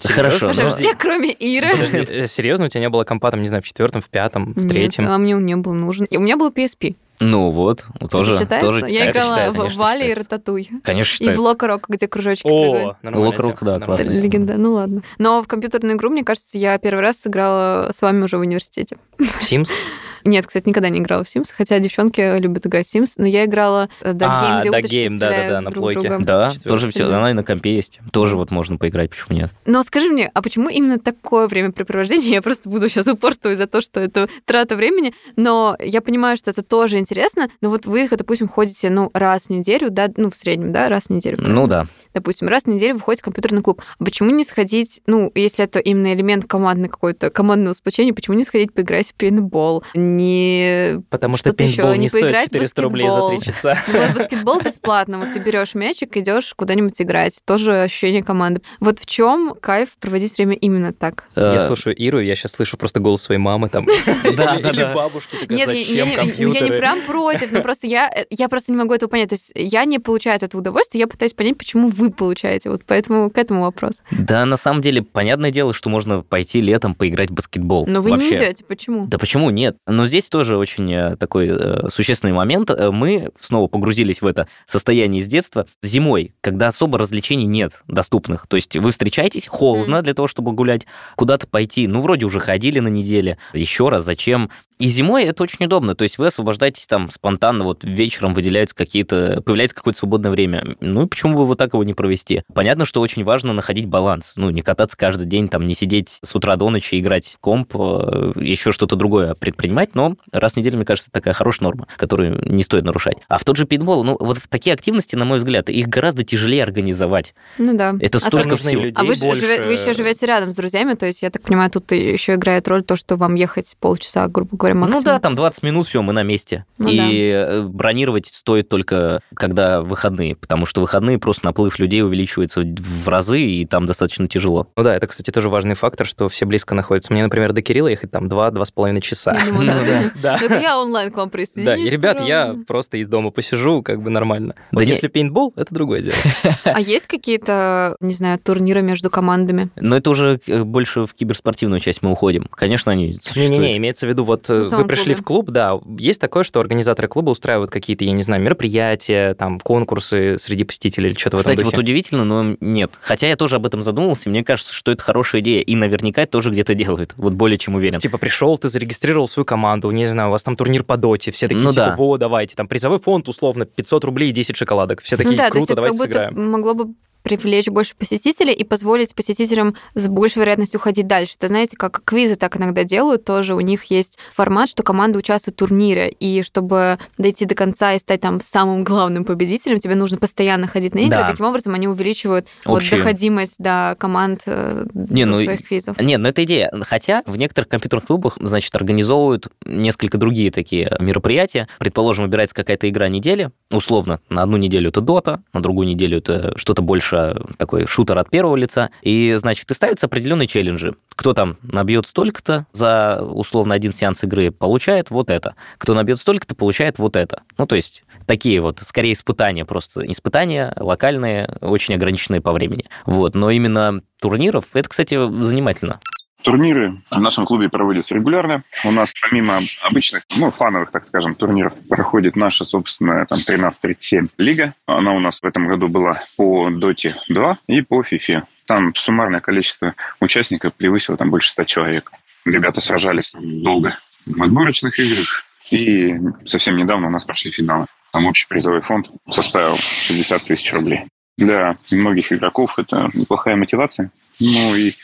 Хорошо, 0.01 0.39
Серьезно? 0.51 0.63
ну, 0.63 0.69
Слушай, 0.69 0.83
все, 0.83 0.95
кроме 0.95 1.31
Иры. 1.33 1.69
Подожди, 1.71 1.97
э, 2.09 2.27
серьезно, 2.27 2.65
у 2.65 2.69
тебя 2.69 2.81
не 2.81 2.89
было 2.89 3.03
компа, 3.03 3.31
там, 3.31 3.41
не 3.41 3.47
знаю, 3.47 3.61
в 3.61 3.67
четвертом, 3.67 4.01
в 4.01 4.07
пятом, 4.09 4.53
в 4.53 4.57
Нет, 4.59 4.69
третьем? 4.69 5.07
а 5.07 5.17
мне 5.17 5.35
он 5.35 5.45
не 5.45 5.57
был 5.57 5.73
нужен. 5.73 6.05
И 6.05 6.15
у 6.17 6.21
меня 6.21 6.37
был 6.37 6.51
PSP. 6.51 6.95
Ну 7.21 7.51
вот, 7.51 7.83
тоже, 8.09 8.31
Это 8.33 8.41
считается? 8.43 8.67
тоже 8.67 8.85
Я 8.89 9.11
играла 9.11 9.29
считается, 9.35 9.65
в 9.65 9.75
Вале 9.75 9.99
и 10.05 10.09
считается. 10.09 10.23
Рататуй. 10.35 10.69
Конечно, 10.83 11.09
И 11.11 11.15
в 11.15 11.17
считается. 11.17 11.41
Локорок, 11.41 11.85
где 11.89 12.07
кружочки 12.07 12.47
О, 12.47 12.95
прыгают. 13.01 13.15
Локрок, 13.17 13.57
да, 13.61 13.79
тема. 13.79 14.21
легенда. 14.23 14.53
Ну 14.57 14.73
ладно. 14.73 15.01
Но 15.17 15.43
в 15.43 15.47
компьютерную 15.47 15.97
игру, 15.97 16.09
мне 16.09 16.23
кажется, 16.23 16.57
я 16.57 16.77
первый 16.77 17.01
раз 17.01 17.17
сыграла 17.19 17.91
с 17.91 18.01
вами 18.01 18.23
уже 18.23 18.37
в 18.37 18.41
университете. 18.41 18.97
тема. 19.17 19.29
Sims? 19.41 19.69
Нет, 20.23 20.47
кстати, 20.47 20.67
никогда 20.67 20.89
не 20.89 20.99
играла 20.99 21.23
в 21.23 21.27
Sims, 21.27 21.49
хотя 21.55 21.79
девчонки 21.79 22.39
любят 22.39 22.65
играть 22.65 22.87
в 22.87 22.95
Sims, 22.95 23.13
но 23.17 23.25
я 23.25 23.45
играла 23.45 23.89
э, 24.01 24.11
Duck 24.11 24.27
А, 24.29 24.43
Game, 24.43 24.59
где 24.59 24.69
Duck 24.69 24.79
уточки 24.79 24.95
Game, 24.95 25.17
да-да-да, 25.17 25.35
стреляют 25.35 25.63
на 25.63 25.71
друг 25.71 25.81
плойке. 25.83 25.99
друга. 26.01 26.25
Да, 26.25 26.49
Четвёртый 26.51 26.69
тоже 26.69 26.89
все, 26.91 27.05
она 27.05 27.31
и 27.31 27.33
на 27.33 27.43
компе 27.43 27.75
есть. 27.75 27.99
Тоже 28.11 28.35
вот 28.35 28.51
можно 28.51 28.77
поиграть, 28.77 29.09
почему 29.09 29.37
нет? 29.37 29.49
Но 29.65 29.83
скажи 29.83 30.09
мне, 30.09 30.29
а 30.33 30.41
почему 30.41 30.69
именно 30.69 30.99
такое 30.99 31.47
времяпрепровождение? 31.47 32.29
Я 32.39 32.41
просто 32.41 32.69
буду 32.69 32.89
сейчас 32.89 33.07
упорствовать 33.07 33.57
за 33.57 33.67
то, 33.67 33.81
что 33.81 33.99
это 33.99 34.29
трата 34.45 34.75
времени, 34.75 35.13
но 35.35 35.75
я 35.79 36.01
понимаю, 36.01 36.37
что 36.37 36.51
это 36.51 36.61
тоже 36.63 36.99
интересно, 36.99 37.49
но 37.61 37.69
вот 37.69 37.85
вы, 37.85 38.07
допустим, 38.09 38.47
ходите, 38.47 38.89
ну, 38.89 39.09
раз 39.13 39.45
в 39.45 39.49
неделю, 39.49 39.89
да, 39.89 40.09
ну, 40.15 40.29
в 40.29 40.37
среднем, 40.37 40.71
да, 40.71 40.89
раз 40.89 41.05
в 41.05 41.09
неделю. 41.09 41.37
Ну 41.39 41.67
да. 41.67 41.85
допустим, 42.13 42.47
раз 42.47 42.63
в 42.63 42.67
неделю 42.67 42.95
вы 42.95 43.01
ходите 43.01 43.21
в 43.21 43.25
компьютерный 43.25 43.61
клуб. 43.61 43.81
А 43.99 44.03
почему 44.03 44.31
не 44.31 44.43
сходить, 44.43 45.01
ну, 45.05 45.31
если 45.35 45.65
это 45.65 45.79
именно 45.79 46.13
элемент 46.13 46.45
командный 46.45 46.89
какой-то, 46.89 47.29
командного 47.29 47.73
сплочения, 47.73 48.13
почему 48.13 48.35
не 48.35 48.43
сходить 48.43 48.73
поиграть 48.73 49.09
в 49.09 49.13
пейнтбол? 49.15 49.83
Не... 50.17 51.01
Потому 51.09 51.37
что 51.37 51.49
ещё, 51.49 51.55
пейнтбол 51.57 51.91
не 51.93 51.99
не 51.99 52.07
стоит 52.09 52.23
поиграть 52.23 52.49
в 52.49 52.53
400 52.53 52.81
рублей 52.81 53.09
за 53.09 53.15
баскетбол. 53.15 53.39
три 53.39 53.45
часа. 53.51 53.77
Ну, 53.87 53.99
вот 54.07 54.17
баскетбол 54.17 54.61
бесплатно. 54.61 55.17
Вот 55.19 55.33
ты 55.33 55.39
берешь 55.39 55.75
мячик, 55.75 56.15
идешь 56.17 56.53
куда-нибудь 56.55 57.01
играть. 57.01 57.39
Тоже 57.45 57.81
ощущение 57.83 58.23
команды. 58.23 58.61
Вот 58.79 58.99
в 58.99 59.05
чем 59.05 59.55
кайф 59.59 59.89
проводить 59.99 60.37
время 60.37 60.55
именно 60.55 60.93
так? 60.93 61.25
Я 61.35 61.55
Э, 61.55 61.67
слушаю 61.67 61.95
Иру, 61.95 62.19
я 62.19 62.35
сейчас 62.35 62.51
слышу 62.53 62.77
просто 62.77 62.99
голос 62.99 63.21
своей 63.23 63.39
мамы 63.39 63.69
там. 63.69 63.85
Да, 64.39 64.55
Или- 64.55 64.61
да, 64.63 64.69
Или 64.69 64.81
да. 64.81 64.93
бабушки, 64.93 65.35
Нет, 65.49 65.59
я- 65.59 65.65
зачем 65.65 66.07
я, 66.53 66.61
не- 66.61 66.77
прям 66.77 67.01
против, 67.01 67.51
но 67.51 67.61
просто 67.61 67.87
я, 67.87 68.09
э, 68.09 68.25
я 68.29 68.47
просто 68.49 68.71
не 68.71 68.77
могу 68.77 68.93
этого 68.93 69.09
понять. 69.09 69.29
То 69.29 69.35
есть 69.35 69.51
я 69.55 69.85
не 69.85 69.99
получаю 69.99 70.35
от 70.37 70.43
этого 70.43 70.61
удовольствия, 70.61 70.99
я 71.01 71.07
пытаюсь 71.07 71.33
понять, 71.33 71.57
почему 71.57 71.87
вы 71.87 72.11
получаете. 72.11 72.69
Вот 72.69 72.81
поэтому 72.85 73.29
к 73.29 73.37
этому 73.37 73.61
вопрос. 73.63 74.01
Да, 74.11 74.45
на 74.45 74.57
самом 74.57 74.81
деле, 74.81 75.01
понятное 75.01 75.51
дело, 75.51 75.73
что 75.73 75.89
можно 75.89 76.21
пойти 76.21 76.61
летом 76.61 76.95
поиграть 76.95 77.29
в 77.29 77.33
баскетбол. 77.33 77.85
Но 77.87 78.01
вы 78.01 78.11
Вообще. 78.11 78.31
не 78.31 78.37
идете, 78.37 78.63
почему? 78.63 79.05
Да 79.07 79.17
почему 79.17 79.49
нет? 79.49 79.77
Но 79.99 80.05
здесь 80.05 80.29
тоже 80.29 80.55
очень 80.55 80.89
э, 80.93 81.17
такой 81.17 81.49
э, 81.49 81.89
существенный 81.89 82.31
момент. 82.31 82.71
Э, 82.71 82.89
мы 82.89 83.31
снова 83.37 83.67
погрузились 83.67 84.21
в 84.21 84.25
это 84.25 84.47
состояние 84.65 85.21
с 85.21 85.27
детства. 85.27 85.65
Зимой, 85.83 86.33
когда 86.39 86.67
особо 86.67 86.97
развлечений 86.97 87.43
нет 87.43 87.81
доступных. 87.85 88.47
То 88.47 88.55
есть 88.55 88.77
вы 88.77 88.91
встречаетесь, 88.91 89.45
холодно 89.45 90.01
для 90.01 90.13
того, 90.13 90.29
чтобы 90.29 90.53
гулять, 90.53 90.87
куда-то 91.17 91.47
пойти. 91.47 91.85
Ну, 91.85 92.01
вроде 92.01 92.25
уже 92.25 92.39
ходили 92.39 92.79
на 92.79 92.87
неделе. 92.87 93.39
Еще 93.51 93.89
раз, 93.89 94.05
зачем? 94.05 94.49
И 94.79 94.87
зимой 94.87 95.25
это 95.25 95.43
очень 95.43 95.65
удобно. 95.65 95.93
То 95.93 96.03
есть 96.03 96.17
вы 96.17 96.27
освобождаетесь 96.27 96.87
там 96.87 97.11
спонтанно, 97.11 97.65
вот 97.65 97.83
вечером 97.83 98.33
выделяются 98.33 98.73
какие-то, 98.73 99.41
появляется 99.45 99.75
какое-то 99.75 99.99
свободное 99.99 100.31
время. 100.31 100.77
Ну 100.79 101.03
и 101.03 101.07
почему 101.07 101.35
бы 101.37 101.45
вот 101.45 101.57
так 101.57 101.73
его 101.73 101.83
не 101.83 101.93
провести? 101.93 102.43
Понятно, 102.53 102.85
что 102.85 103.01
очень 103.01 103.25
важно 103.25 103.51
находить 103.51 103.87
баланс. 103.87 104.33
Ну, 104.37 104.49
не 104.51 104.61
кататься 104.61 104.95
каждый 104.95 105.27
день, 105.27 105.49
там, 105.49 105.67
не 105.67 105.75
сидеть 105.75 106.19
с 106.23 106.33
утра 106.33 106.55
до 106.55 106.69
ночи, 106.69 106.97
играть 106.97 107.27
в 107.27 107.39
комп, 107.39 107.75
э, 107.75 108.31
еще 108.37 108.71
что-то 108.71 108.95
другое 108.95 109.35
предпринимать, 109.35 109.95
но 109.95 110.15
раз 110.31 110.53
в 110.53 110.57
неделю, 110.57 110.77
мне 110.77 110.85
кажется, 110.85 111.11
такая 111.11 111.33
хорошая 111.33 111.65
норма, 111.67 111.87
которую 111.97 112.49
не 112.49 112.63
стоит 112.63 112.85
нарушать. 112.85 113.17
А 113.27 113.37
в 113.37 113.43
тот 113.43 113.57
же 113.57 113.65
пейнтбол, 113.65 114.05
ну, 114.05 114.15
вот 114.17 114.37
такие 114.47 114.73
активности, 114.73 115.17
на 115.17 115.25
мой 115.25 115.39
взгляд, 115.39 115.69
их 115.69 115.89
гораздо 115.89 116.23
тяжелее 116.23 116.63
организовать. 116.63 117.33
Ну 117.57 117.75
да. 117.75 117.95
Это 117.99 118.19
А 118.19 118.21
столько 118.21 118.55
всего. 118.55 118.83
людей 118.83 118.93
А 118.95 119.03
вы, 119.03 119.15
больше. 119.19 119.41
живе- 119.41 119.63
вы 119.65 119.73
еще 119.73 119.91
живете 119.91 120.25
рядом 120.25 120.53
с 120.53 120.55
друзьями, 120.55 120.93
то 120.93 121.05
есть, 121.05 121.21
я 121.21 121.29
так 121.31 121.41
понимаю, 121.41 121.69
тут 121.69 121.91
еще 121.91 122.35
играет 122.35 122.65
роль 122.69 122.83
то, 122.83 122.95
что 122.95 123.17
вам 123.17 123.35
ехать 123.35 123.75
полчаса, 123.81 124.25
грубо 124.29 124.55
говоря, 124.55 124.68
максимум. 124.73 125.03
Ну 125.03 125.05
да, 125.05 125.19
там 125.19 125.35
20 125.35 125.63
минут, 125.63 125.87
все, 125.87 126.01
мы 126.01 126.13
на 126.13 126.23
месте. 126.23 126.65
Ну 126.77 126.89
и 126.89 127.31
э, 127.33 127.61
бронировать 127.63 128.27
стоит 128.27 128.69
только 128.69 129.21
когда 129.33 129.81
выходные, 129.81 130.35
потому 130.35 130.65
что 130.65 130.81
выходные 130.81 131.19
просто 131.19 131.45
наплыв 131.45 131.79
людей 131.79 132.03
увеличивается 132.03 132.61
в 132.61 133.07
разы, 133.07 133.41
и 133.41 133.65
там 133.65 133.85
достаточно 133.85 134.27
тяжело. 134.27 134.67
Ну 134.75 134.83
да, 134.83 134.95
это, 134.95 135.07
кстати, 135.07 135.31
тоже 135.31 135.49
важный 135.49 135.75
фактор, 135.75 136.05
что 136.05 136.29
все 136.29 136.45
близко 136.45 136.75
находятся. 136.75 137.13
Мне, 137.13 137.23
например, 137.23 137.53
до 137.53 137.61
Кирилла 137.61 137.87
ехать 137.87 138.11
там 138.11 138.27
2-2,5 138.27 139.01
часа. 139.01 139.37
Ну 139.49 139.65
да. 139.65 140.11
Да. 140.21 140.37
Так 140.37 140.61
я 140.61 140.79
онлайн 140.79 141.11
к 141.11 141.17
вам 141.17 141.29
присоединюсь. 141.29 141.65
Да, 141.65 141.75
и, 141.75 141.89
ребят, 141.89 142.21
я 142.21 142.55
просто 142.67 142.97
из 142.97 143.07
дома 143.07 143.31
посижу, 143.31 143.81
как 143.83 144.01
бы 144.01 144.09
нормально. 144.09 144.55
Да 144.71 144.83
если 144.83 145.07
пейнтбол, 145.07 145.53
это 145.55 145.73
другое 145.73 146.01
дело. 146.01 146.15
А 146.63 146.79
есть 146.79 147.07
какие-то, 147.07 147.95
не 147.99 148.13
знаю, 148.13 148.39
турниры 148.39 148.81
между 148.81 149.09
командами? 149.09 149.69
Но 149.75 149.97
это 149.97 150.09
уже 150.09 150.39
э, 150.47 150.63
больше 150.63 151.05
в 151.05 151.13
киберспортивную 151.13 151.79
часть 151.79 152.01
мы 152.01 152.11
уходим. 152.11 152.45
Конечно, 152.51 152.91
они 152.91 153.19
Не-не-не, 153.35 153.77
имеется 153.77 154.05
в 154.05 154.09
виду, 154.09 154.23
вот 154.23 154.49
э, 154.49 154.58
вы 154.63 154.85
пришли 154.85 155.13
клубе. 155.13 155.21
в 155.21 155.23
клуб, 155.23 155.49
да, 155.49 155.79
есть 155.97 156.21
такое, 156.21 156.43
что 156.43 156.59
организаторы 156.59 157.07
клуба 157.07 157.29
устраивают 157.31 157.71
какие-то, 157.71 158.03
я 158.03 158.11
не 158.11 158.23
знаю, 158.23 158.41
мероприятия, 158.41 159.33
там, 159.33 159.59
конкурсы 159.59 160.37
среди 160.39 160.63
посетителей 160.63 161.09
или 161.09 161.17
что-то 161.17 161.37
в 161.37 161.41
этом 161.41 161.51
Кстати, 161.51 161.63
вот 161.65 161.71
духе. 161.73 161.81
удивительно, 161.83 162.25
но 162.25 162.55
нет. 162.59 162.97
Хотя 163.01 163.27
я 163.27 163.35
тоже 163.35 163.57
об 163.57 163.65
этом 163.65 163.83
задумался, 163.83 164.23
и 164.25 164.29
мне 164.29 164.43
кажется, 164.43 164.73
что 164.73 164.91
это 164.91 165.03
хорошая 165.03 165.41
идея, 165.41 165.61
и 165.61 165.75
наверняка 165.75 166.21
это 166.23 166.31
тоже 166.33 166.51
где-то 166.51 166.73
делают. 166.75 167.13
Вот 167.17 167.33
более 167.33 167.57
чем 167.57 167.75
уверен. 167.75 167.99
Типа 167.99 168.17
пришел, 168.17 168.57
ты 168.57 168.69
зарегистрировал 168.69 169.27
свою 169.27 169.45
команду, 169.45 169.89
не 169.91 170.05
знаю, 170.05 170.29
у 170.29 170.31
вас 170.31 170.43
там 170.43 170.55
турнир 170.55 170.83
по 170.83 170.97
доте, 170.97 171.31
все 171.31 171.47
такие, 171.47 171.63
Ну 171.63 171.71
типа, 171.71 171.85
да. 171.89 171.95
во, 171.97 172.17
давайте, 172.17 172.55
там 172.55 172.67
призовой 172.67 172.99
фонд, 172.99 173.27
условно, 173.29 173.65
500 173.65 174.03
рублей 174.05 174.29
и 174.29 174.31
10 174.31 174.55
шоколадок. 174.55 175.01
Все 175.01 175.17
такие, 175.17 175.31
ну 175.31 175.37
да, 175.37 175.49
то 175.49 175.57
есть 175.57 175.67
круто, 175.67 175.73
это 175.73 175.81
как 175.89 175.97
давайте 175.97 175.97
будто 175.97 176.29
сыграем. 176.29 176.51
могло 176.51 176.73
бы 176.73 176.93
привлечь 177.23 177.67
больше 177.67 177.95
посетителей 177.95 178.53
и 178.53 178.63
позволить 178.63 179.13
посетителям 179.15 179.75
с 179.95 180.07
большей 180.07 180.39
вероятностью 180.39 180.79
ходить 180.79 181.07
дальше. 181.07 181.35
Это 181.37 181.47
знаете, 181.47 181.77
как 181.77 182.01
квизы 182.03 182.35
так 182.35 182.57
иногда 182.57 182.83
делают, 182.83 183.25
тоже 183.25 183.55
у 183.55 183.59
них 183.59 183.85
есть 183.85 184.17
формат, 184.33 184.69
что 184.69 184.83
команда 184.83 185.19
участвует 185.19 185.55
в 185.55 185.59
турнире, 185.59 186.09
и 186.09 186.41
чтобы 186.43 186.97
дойти 187.17 187.45
до 187.45 187.55
конца 187.55 187.93
и 187.93 187.99
стать 187.99 188.21
там 188.21 188.41
самым 188.41 188.83
главным 188.83 189.25
победителем, 189.25 189.79
тебе 189.79 189.95
нужно 189.95 190.17
постоянно 190.17 190.67
ходить 190.67 190.93
на 190.93 190.99
игры, 190.99 191.17
Да. 191.17 191.31
таким 191.31 191.45
образом 191.45 191.73
они 191.73 191.87
увеличивают 191.87 192.47
вот 192.65 192.83
доходимость 192.89 193.55
до 193.59 193.95
команд 193.99 194.43
э, 194.45 194.85
Не, 194.93 195.25
до 195.25 195.31
ну, 195.31 195.43
своих 195.43 195.67
квизов. 195.67 195.99
Нет, 195.99 196.19
ну 196.19 196.29
это 196.29 196.43
идея. 196.43 196.71
Хотя 196.81 197.23
в 197.25 197.37
некоторых 197.37 197.69
компьютерных 197.69 198.05
клубах, 198.05 198.37
значит, 198.39 198.73
организовывают 198.75 199.47
несколько 199.65 200.17
другие 200.17 200.51
такие 200.51 200.95
мероприятия. 200.99 201.67
Предположим, 201.79 202.25
выбирается 202.25 202.55
какая-то 202.55 202.89
игра 202.89 203.07
недели. 203.09 203.51
Условно, 203.71 204.19
на 204.29 204.43
одну 204.43 204.57
неделю 204.57 204.89
это 204.89 205.01
Дота, 205.01 205.41
на 205.53 205.61
другую 205.61 205.87
неделю 205.87 206.17
это 206.19 206.53
что-то 206.57 206.81
больше 206.81 207.08
такой 207.57 207.85
шутер 207.87 208.17
от 208.17 208.29
первого 208.29 208.55
лица. 208.55 208.89
И, 209.01 209.33
значит, 209.37 209.69
и 209.71 209.73
ставятся 209.73 210.07
определенные 210.07 210.47
челленджи. 210.47 210.95
Кто 211.15 211.33
там 211.33 211.57
набьет 211.61 212.05
столько-то 212.07 212.65
за, 212.71 213.21
условно, 213.21 213.73
один 213.73 213.93
сеанс 213.93 214.23
игры, 214.23 214.51
получает 214.51 215.09
вот 215.09 215.29
это. 215.29 215.55
Кто 215.77 215.93
набьет 215.93 216.19
столько-то, 216.19 216.55
получает 216.55 216.99
вот 216.99 217.15
это. 217.15 217.43
Ну, 217.57 217.65
то 217.65 217.75
есть 217.75 218.03
такие 218.25 218.61
вот, 218.61 218.79
скорее, 218.83 219.13
испытания 219.13 219.65
просто. 219.65 220.09
Испытания 220.09 220.73
локальные, 220.77 221.57
очень 221.61 221.95
ограниченные 221.95 222.41
по 222.41 222.51
времени. 222.51 222.85
Вот. 223.05 223.35
Но 223.35 223.49
именно 223.49 224.01
турниров, 224.21 224.65
это, 224.73 224.89
кстати, 224.89 225.15
занимательно. 225.43 225.99
Турниры 226.43 227.01
в 227.11 227.19
нашем 227.19 227.45
клубе 227.45 227.69
проводятся 227.69 228.15
регулярно. 228.15 228.63
У 228.85 228.91
нас 228.91 229.09
помимо 229.21 229.61
обычных, 229.83 230.23
ну, 230.29 230.51
фановых, 230.51 230.91
так 230.91 231.05
скажем, 231.07 231.35
турниров, 231.35 231.73
проходит 231.89 232.35
наша 232.35 232.63
собственная 232.65 233.25
там 233.25 233.39
13-37 233.47 234.29
лига. 234.37 234.73
Она 234.85 235.13
у 235.13 235.19
нас 235.19 235.37
в 235.39 235.45
этом 235.45 235.67
году 235.67 235.89
была 235.89 236.23
по 236.37 236.69
Доте 236.69 237.15
2 237.27 237.59
и 237.67 237.81
по 237.81 238.01
FIFA. 238.01 238.43
Там 238.67 238.95
суммарное 238.95 239.41
количество 239.41 239.95
участников 240.21 240.73
превысило 240.75 241.17
там 241.17 241.29
больше 241.29 241.51
100 241.51 241.63
человек. 241.65 242.11
Ребята 242.45 242.79
сражались 242.81 243.29
долго 243.33 243.97
в 244.25 244.41
отборочных 244.41 244.97
играх. 244.97 245.43
И 245.71 246.15
совсем 246.45 246.77
недавно 246.77 247.07
у 247.07 247.11
нас 247.11 247.25
прошли 247.25 247.51
финалы. 247.51 247.85
Там 248.11 248.25
общий 248.25 248.47
призовой 248.47 248.81
фонд 248.81 249.07
составил 249.29 249.77
60 250.07 250.45
тысяч 250.45 250.71
рублей. 250.73 251.05
Для 251.37 251.75
многих 251.91 252.31
игроков 252.31 252.71
это 252.77 253.09
неплохая 253.13 253.55
мотивация. 253.55 254.11
Ну 254.39 254.75
и 254.75 254.95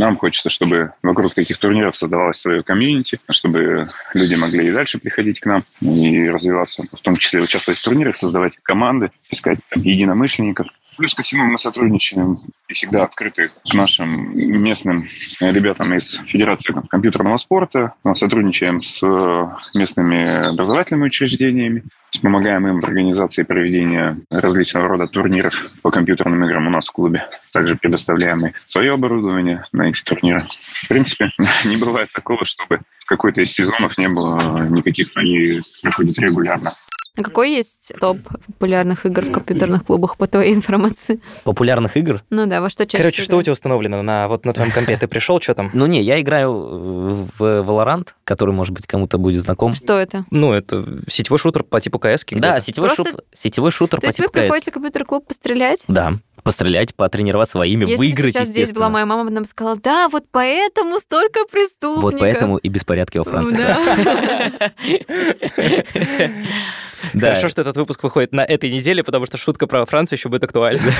нам 0.00 0.16
хочется, 0.16 0.48
чтобы 0.50 0.92
вокруг 1.02 1.34
таких 1.34 1.58
турниров 1.58 1.94
создавалось 1.96 2.40
свое 2.40 2.62
комьюнити, 2.62 3.20
чтобы 3.30 3.86
люди 4.14 4.34
могли 4.34 4.68
и 4.68 4.72
дальше 4.72 4.98
приходить 4.98 5.40
к 5.40 5.46
нам 5.46 5.64
и 5.80 6.28
развиваться, 6.28 6.82
в 6.90 7.02
том 7.02 7.16
числе 7.16 7.42
участвовать 7.42 7.78
в 7.78 7.84
турнирах, 7.84 8.16
создавать 8.16 8.54
команды, 8.62 9.10
искать 9.30 9.58
единомышленников. 9.74 10.66
Плюс 10.96 11.14
ко 11.14 11.22
всему 11.22 11.44
мы 11.44 11.58
сотрудничаем 11.58 12.36
и 12.68 12.72
всегда 12.74 13.04
открыты 13.04 13.48
к 13.48 13.74
нашим 13.74 14.34
местным 14.34 15.08
ребятам 15.40 15.94
из 15.94 16.04
Федерации 16.26 16.74
компьютерного 16.88 17.38
спорта. 17.38 17.94
Мы 18.04 18.16
сотрудничаем 18.16 18.80
с 18.82 19.02
э, 19.02 19.78
местными 19.78 20.50
образовательными 20.52 21.06
учреждениями, 21.06 21.84
помогаем 22.22 22.66
им 22.66 22.80
в 22.80 22.84
организации 22.84 23.42
проведения 23.42 24.18
различного 24.30 24.88
рода 24.88 25.06
турниров 25.06 25.54
по 25.82 25.90
компьютерным 25.90 26.44
играм 26.44 26.66
у 26.66 26.70
нас 26.70 26.86
в 26.86 26.92
клубе. 26.92 27.26
Также 27.52 27.76
предоставляем 27.76 28.46
и 28.46 28.52
свое 28.68 28.92
оборудование 28.92 29.64
на 29.72 29.88
эти 29.88 30.02
турниры. 30.02 30.44
В 30.84 30.88
принципе, 30.88 31.30
не 31.64 31.76
бывает 31.76 32.10
такого, 32.12 32.44
чтобы 32.44 32.80
в 33.00 33.06
какой-то 33.06 33.40
из 33.40 33.52
сезонов 33.54 33.96
не 33.96 34.08
было 34.08 34.68
никаких, 34.68 35.10
они 35.14 35.60
проходят 35.82 36.18
регулярно. 36.18 36.74
А 37.20 37.22
какой 37.22 37.50
есть 37.50 37.92
топ 38.00 38.18
популярных 38.46 39.04
игр 39.04 39.26
в 39.26 39.30
компьютерных 39.30 39.84
клубах 39.84 40.16
по 40.16 40.26
твоей 40.26 40.54
информации? 40.54 41.20
Популярных 41.44 41.98
игр? 41.98 42.22
Ну 42.30 42.46
да, 42.46 42.62
во 42.62 42.70
что 42.70 42.86
чаще 42.86 42.96
Короче, 42.96 43.22
что 43.22 43.36
у 43.36 43.42
тебя 43.42 43.52
установлено 43.52 44.00
на, 44.00 44.26
вот 44.26 44.46
на 44.46 44.54
твоем 44.54 44.72
компе? 44.72 44.96
Ты 44.96 45.06
пришел, 45.06 45.38
что 45.38 45.54
там? 45.54 45.70
Ну 45.74 45.84
не, 45.84 46.00
я 46.00 46.18
играю 46.20 46.52
в 46.52 47.42
Valorant, 47.42 48.08
который, 48.24 48.54
может 48.54 48.72
быть, 48.72 48.86
кому-то 48.86 49.18
будет 49.18 49.42
знаком. 49.42 49.74
Что 49.74 49.98
это? 49.98 50.24
Ну, 50.30 50.54
это 50.54 50.82
сетевой 51.08 51.38
шутер 51.38 51.62
по 51.62 51.78
типу 51.78 51.98
КС. 51.98 52.24
Да, 52.30 52.58
сетевой, 52.60 52.88
Просто- 52.88 53.16
шут- 53.16 53.24
сетевой 53.34 53.70
шутер 53.70 54.00
То 54.00 54.06
по 54.06 54.06
есть 54.06 54.18
вы 54.18 54.24
типу 54.24 54.38
CS. 54.38 54.40
приходите 54.42 54.70
в 54.70 54.74
компьютер-клуб 54.74 55.26
пострелять? 55.26 55.84
Да, 55.88 56.14
пострелять, 56.42 56.94
потренироваться 56.94 57.58
во 57.58 57.66
имя, 57.66 57.86
Если 57.86 57.98
выиграть, 57.98 58.32
сейчас 58.32 58.48
здесь 58.48 58.72
была 58.72 58.88
моя 58.88 59.04
мама, 59.04 59.28
она 59.28 59.40
бы 59.42 59.46
сказала, 59.46 59.76
да, 59.76 60.08
вот 60.08 60.24
поэтому 60.30 60.98
столько 60.98 61.40
преступников. 61.44 62.02
Вот 62.02 62.18
поэтому 62.18 62.56
и 62.56 62.68
беспорядки 62.70 63.18
во 63.18 63.24
Франции. 63.24 63.56
Да. 63.56 64.70
Да. 67.14 67.28
Хорошо, 67.28 67.48
что 67.48 67.62
этот 67.62 67.76
выпуск 67.76 68.02
выходит 68.02 68.32
на 68.32 68.44
этой 68.44 68.70
неделе, 68.70 69.02
потому 69.02 69.26
что 69.26 69.36
шутка 69.36 69.66
про 69.66 69.84
Францию 69.86 70.18
еще 70.18 70.28
будет 70.28 70.44
актуальна. 70.44 70.92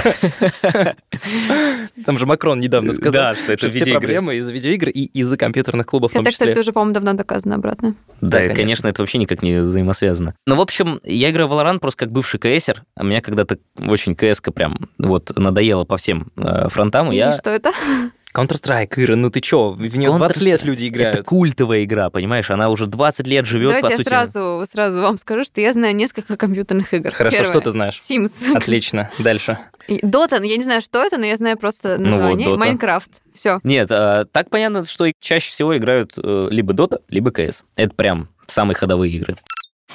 Там 2.07 2.19
же 2.19 2.27
Макрон 2.27 2.61
недавно 2.61 2.93
сказал, 2.93 3.13
Да, 3.13 3.35
что 3.35 3.53
это 3.53 3.71
все 3.71 3.85
проблемы 3.93 4.37
из-за 4.37 4.53
видеоигр 4.53 4.89
и 4.89 5.05
из-за 5.05 5.37
компьютерных 5.37 5.87
клубов 5.87 6.13
Хотя, 6.13 6.31
кстати, 6.31 6.59
уже, 6.59 6.73
по-моему, 6.73 6.95
давно 6.95 7.15
доказано 7.15 7.57
обратно. 7.57 7.95
Да, 8.21 8.39
конечно. 8.39 8.57
конечно. 8.57 8.89
это 8.89 9.03
вообще 9.03 9.19
никак 9.19 9.43
не 9.43 9.61
взаимосвязано. 9.61 10.35
Ну, 10.47 10.57
в 10.57 10.61
общем, 10.61 11.01
я 11.05 11.31
играю 11.31 11.49
в 11.49 11.53
Valorant 11.53 11.79
просто 11.79 12.05
как 12.05 12.13
бывший 12.13 12.39
КСер. 12.39 12.85
А 12.97 13.05
меня 13.05 13.21
когда-то 13.21 13.59
очень 13.79 14.15
КС-ка 14.15 14.53
прям 14.53 14.89
вот 14.99 15.37
надоело 15.37 15.85
по 15.85 15.97
всем 15.97 16.31
э, 16.37 16.69
фронтам. 16.69 17.11
и 17.13 17.15
И 17.15 17.19
я... 17.19 17.33
что 17.33 17.51
это? 17.51 17.73
Counter-Strike, 18.35 18.93
Ира, 18.97 19.17
ну 19.17 19.31
ты 19.31 19.41
чё? 19.41 19.71
В 19.71 19.97
нее 19.97 20.11
20 20.11 20.43
лет 20.43 20.65
люди 20.65 20.87
Это 20.87 20.89
играют. 20.89 21.27
культовая 21.27 21.85
игра, 21.85 22.11
понимаешь? 22.11 22.51
Она 22.51 22.69
уже 22.71 22.87
20 22.87 23.27
лет 23.27 23.45
живет, 23.47 23.71
Давайте 23.71 23.89
по 23.89 23.91
я 23.93 23.97
сути. 23.97 24.09
сразу, 24.09 24.65
сразу 24.71 25.01
вам 25.01 25.19
скажу, 25.19 25.45
что 25.45 25.61
я 25.61 25.73
знаю 25.73 25.97
несколько 25.97 26.37
компьютерных 26.37 26.95
игр. 26.95 27.11
Хорошо, 27.11 27.37
Первое. 27.39 27.53
что 27.53 27.61
ты 27.61 27.71
знаешь? 27.71 28.01
Sims. 28.01 28.55
Отлично. 28.57 29.11
Дальше. 29.19 29.59
Дота, 30.03 30.43
я 30.43 30.57
не 30.57 30.63
знаю, 30.63 30.81
что 30.81 31.03
это, 31.03 31.19
но 31.19 31.27
я 31.27 31.37
знаю 31.37 31.59
просто 31.59 31.97
Ну 31.99 32.05
вот, 32.05 32.11
название. 32.13 32.47
Дота. 32.47 32.59
Майнкрафт. 32.61 33.11
Все. 33.35 33.61
Нет, 33.65 33.89
а, 33.91 34.25
так 34.27 34.49
понятно, 34.51 34.85
что 34.85 35.11
чаще 35.19 35.51
всего 35.51 35.77
играют 35.77 36.13
э, 36.17 36.49
либо 36.51 36.73
Dota, 36.73 37.01
либо 37.09 37.31
CS. 37.31 37.63
Это 37.77 37.95
прям 37.95 38.29
самые 38.47 38.77
ходовые 38.77 39.13
игры. 39.13 39.37